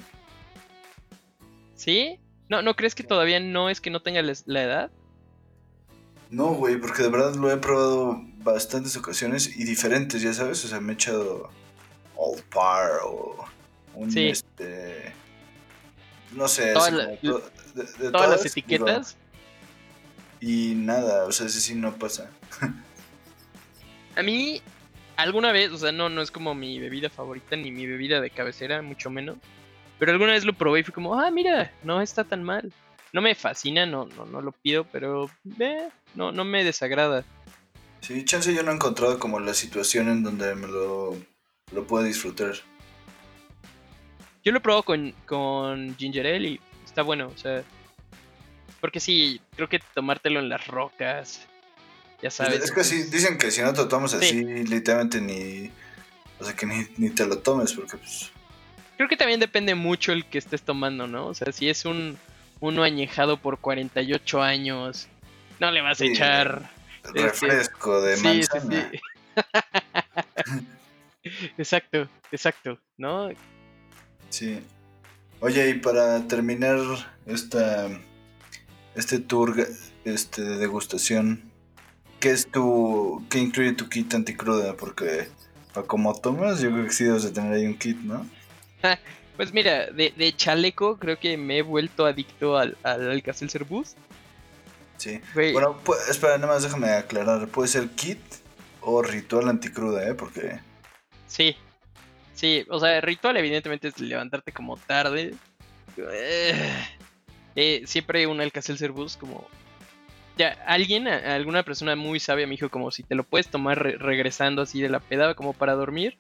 [1.75, 2.19] ¿Sí?
[2.49, 4.91] ¿No, ¿No crees que todavía no es que no tenga la edad?
[6.31, 10.65] No, güey, porque de verdad lo he probado bastantes ocasiones y diferentes, ya sabes.
[10.65, 11.51] O sea, me he echado
[12.17, 13.45] Old Par o
[13.95, 14.29] un Sí.
[14.29, 15.13] este.
[16.33, 19.17] No sé, Toda así la- to- de- de Todas todas, las digo, etiquetas.
[20.41, 22.29] y nada, o sea, ese sí no pasa.
[24.17, 24.61] A mí,
[25.17, 28.31] alguna vez, o sea, no, no es como mi bebida favorita ni mi bebida de
[28.31, 29.39] cabecera, mucho menos.
[29.99, 32.73] Pero alguna vez lo probé y fue como, ah, mira, no está tan mal.
[33.13, 37.25] No me fascina, no, no, no lo pido, pero eh, no, no me desagrada.
[38.01, 41.17] Sí, chance yo no he encontrado como la situación en donde me lo,
[41.73, 42.55] lo pueda disfrutar.
[44.45, 47.63] Yo lo he probado con, con ginger ale y está bueno, o sea.
[48.81, 51.41] Porque sí, creo que tomártelo en las rocas,
[52.23, 52.63] ya sabes.
[52.63, 54.45] es que sí, dicen que si no te lo tomas así, Sí.
[54.45, 55.71] literalmente ni.
[56.39, 58.31] O sea, que ni, ni te lo tomes, porque pues.
[58.97, 61.27] Creo que también depende mucho el que estés tomando, ¿no?
[61.27, 62.17] O sea, si es un
[62.61, 65.09] uno añejado por 48 años,
[65.61, 66.71] no le vas a echar
[67.05, 68.91] Este, Refresco de manzana.
[68.93, 68.99] sí,
[71.25, 71.33] sí.
[71.59, 73.31] exacto, exacto, ¿no?
[74.31, 74.61] Sí.
[75.41, 76.79] Oye, y para terminar
[77.27, 77.89] esta
[78.95, 79.55] este tour
[80.05, 81.43] este de degustación,
[82.19, 84.75] ¿qué es tu qué incluye tu kit anticruda?
[84.75, 85.29] Porque
[85.73, 88.27] para como tomas, yo creo que sí debes de tener ahí un kit, ¿no?
[89.39, 93.97] Pues mira, de, de chaleco creo que me he vuelto adicto al, al Alka-Seltzer Boost.
[94.99, 95.21] Sí.
[95.33, 98.19] Bueno, pu- espera, nada más déjame aclarar, puede ser kit
[98.81, 100.15] o ritual anticruda, ¿eh?
[100.15, 100.59] Porque
[101.29, 101.55] Sí,
[102.35, 105.35] sí, o sea, ritual evidentemente es levantarte como tarde.
[107.57, 109.47] Eh, siempre un Alka-Seltzer Boost como...
[110.37, 113.81] Ya, alguien, a- alguna persona muy sabia me dijo como si te lo puedes tomar
[113.83, 116.19] re- regresando así de la peda como para dormir.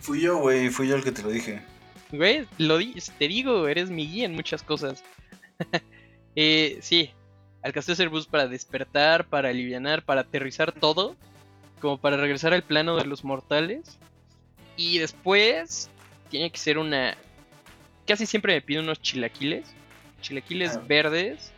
[0.00, 1.62] fui yo, güey, fui yo el que te lo dije.
[2.16, 5.02] Güey, lo di- te digo, eres mi guía en muchas cosas.
[6.36, 7.10] eh, sí,
[7.62, 11.16] Alka-Seltzer Boost para despertar, para alivianar, para aterrizar todo,
[11.80, 13.98] como para regresar al plano de los mortales.
[14.76, 15.88] Y después
[16.30, 17.16] tiene que ser una...
[18.06, 19.66] Casi siempre me pido unos chilaquiles,
[20.20, 20.82] chilaquiles Ah.
[20.86, 21.52] verdes.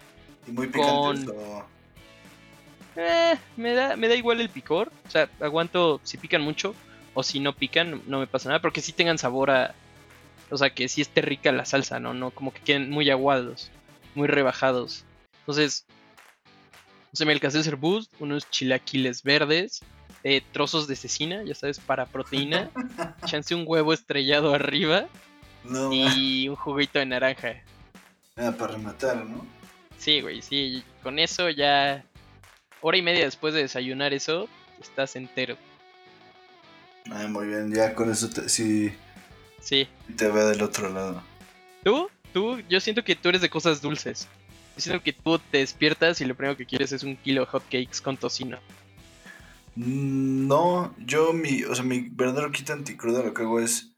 [0.47, 1.67] Y muy picantes Con- o-
[2.97, 6.75] Eh, me da, me da igual el picor, o sea, aguanto si pican mucho
[7.15, 9.75] o si no pican, no me pasa nada, porque si tengan sabor a...
[10.51, 12.15] O sea, que sí esté rica la salsa, ¿no?
[12.15, 13.71] No como que queden muy aguados,
[14.15, 15.05] muy rebajados.
[15.41, 15.87] Entonces,
[17.13, 19.81] se me Alka-Seltzer Boost, unos chilaquiles verdes,
[20.25, 22.71] eh, trozos de cecina, ya sabes, para proteína,
[23.27, 25.07] chance un huevo estrellado arriba
[25.65, 27.63] No, y un juguito de naranja.
[28.37, 29.47] nada para rematar, ¿no?
[29.99, 32.05] Sí, güey, sí, con eso ya
[32.81, 34.49] hora y media después de desayunar eso,
[34.81, 35.57] estás entero.
[37.11, 38.93] Ah, muy bien, ya con eso te, sí
[39.69, 39.87] Sí.
[40.17, 41.23] te veo del otro lado.
[41.85, 42.09] ¿Tú?
[42.33, 44.27] Tú, yo siento que tú eres de cosas dulces.
[44.77, 47.47] Yo siento que tú te despiertas y lo primero que quieres es un kilo de
[47.49, 48.59] hotcakes con tocino.
[49.77, 53.91] Mm, No, yo mi, o sea, mi verdadero kit anticruda lo que hago es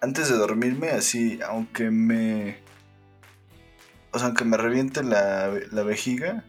[0.00, 2.58] antes de dormirme, así, aunque me,
[4.12, 6.44] o sea, aunque me reviente la, la vejiga,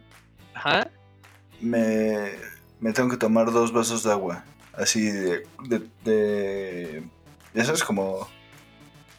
[0.52, 0.90] Ajá.
[1.60, 2.32] me,
[2.80, 7.02] me tengo que tomar dos vasos de agua, así de, de, de
[7.54, 8.28] ya sabes, como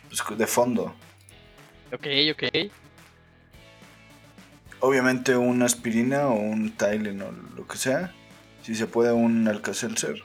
[0.07, 0.95] pues, de fondo.
[1.93, 2.71] Ok, ok.
[4.79, 8.13] Obviamente una aspirina o un Tylenol o lo que sea.
[8.61, 10.23] Si se puede un Alka-Seltzer.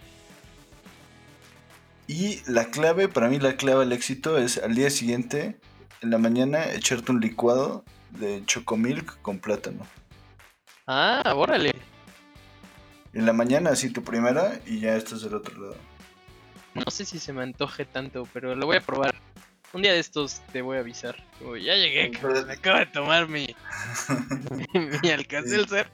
[2.08, 5.56] Y la clave, para mí la clave al éxito es al día siguiente,
[6.02, 9.86] en la mañana, echarte un licuado de chocomilk con plátano.
[10.86, 11.72] Ah, órale.
[13.14, 15.76] En la mañana así tu primera y ya estás del otro lado.
[16.74, 19.14] No sé si se me antoje tanto, pero lo voy a probar.
[19.72, 21.16] Un día de estos te voy a avisar.
[21.38, 23.54] Como, ya llegué, cabrón, me acabo de tomar mi,
[25.02, 25.88] mi Alka-Seltzer.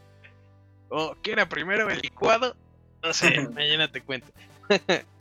[0.89, 2.57] O ¿qué era primero el licuado?
[3.03, 4.29] No sé, mañana te cuento.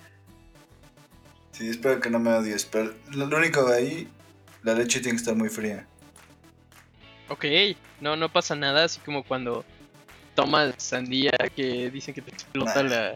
[1.52, 4.08] Sí, espero que no me odies, pero lo único de ahí,
[4.62, 5.88] la leche tiene que estar muy fría.
[7.30, 7.46] Ok,
[8.00, 9.66] no, no pasa nada, así como cuando
[10.36, 12.90] tomas sandía que dicen que te explota Nah.
[12.90, 13.16] la...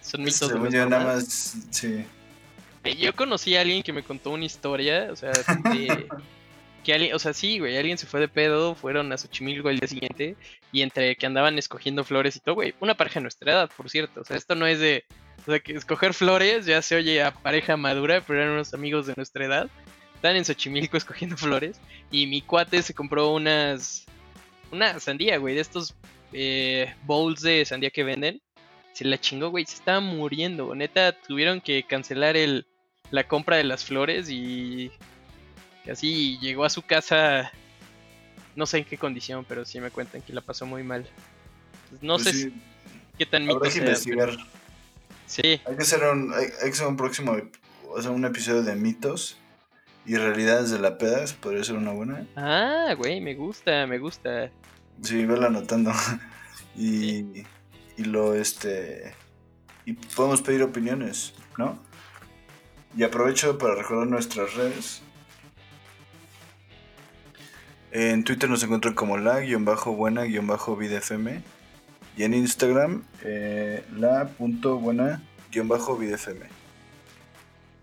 [0.00, 2.04] Son mitos de Según yo, nada más, sí.
[2.98, 5.32] Yo conocí a alguien que me contó una historia, o sea,
[6.84, 9.78] que alguien, o sea, sí, güey, alguien se fue de pedo, fueron a Xochimilco el
[9.78, 10.36] día siguiente,
[10.70, 13.88] y entre que andaban escogiendo flores y todo, güey, una pareja de nuestra edad, por
[13.88, 15.04] cierto, o sea, esto no es de,
[15.46, 19.06] o sea, que escoger flores ya se oye a pareja madura, pero eran unos amigos
[19.06, 19.70] de nuestra edad,
[20.14, 21.80] estaban en Xochimilco escogiendo flores,
[22.10, 24.04] y mi cuate se compró unas,
[24.70, 25.94] una sandía, güey, de estos
[26.32, 28.42] eh, bowls de sandía que venden,
[28.92, 32.66] se la chingó, güey, se estaba muriendo, neta, tuvieron que cancelar el
[33.14, 34.90] la compra de las flores y
[35.86, 37.52] casi llegó a su casa,
[38.56, 41.06] no sé en qué condición, pero sí me cuentan que la pasó muy mal.
[41.90, 42.52] Pues No Pues sé sí, si-
[43.16, 44.30] qué tan mito que investigar.
[44.30, 44.42] pero-
[45.26, 47.36] Sí, Hay que hacer un, hay, hay que hacer un próximo,
[47.88, 49.38] o sea, un episodio de mitos
[50.04, 52.26] y realidades de la pedas, podría ser una buena.
[52.36, 54.50] ah, güey, me gusta, me gusta.
[55.02, 55.92] Sí, vela anotando.
[56.76, 57.44] y,
[57.96, 59.14] y lo, este,
[59.86, 61.80] y podemos pedir opiniones, ¿no?
[62.96, 65.02] Y aprovecho para recordar nuestras redes.
[67.90, 71.42] En Twitter nos encuentran como la-buena-vidfm
[72.16, 76.48] y en Instagram eh, la.buena-vidfm.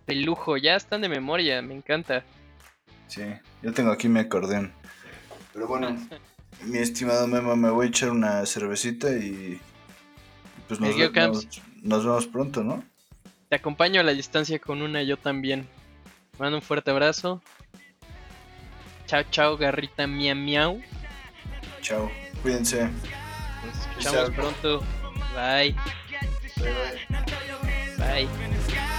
[0.07, 2.24] De lujo, ya están de memoria, me encanta.
[3.07, 3.22] Sí,
[3.62, 4.74] yo tengo aquí mi acordeón.
[5.53, 5.95] Pero bueno,
[6.66, 9.59] mi estimado Memo, me voy a echar una cervecita y
[10.68, 10.95] pues nos
[12.05, 12.84] vemos pronto, ¿no?
[13.52, 15.68] Te acompaño a la distancia con una, yo también.
[16.32, 17.41] Te mando un fuerte abrazo.
[19.08, 20.82] Chao, chao, garrita miau miau.
[21.82, 22.10] Chao,
[22.41, 22.84] cuídense.
[23.66, 24.80] Nos escuchamos pronto.
[25.36, 25.76] Bye,
[26.56, 27.08] Bye,
[27.97, 28.26] bye.
[28.26, 28.91] bye.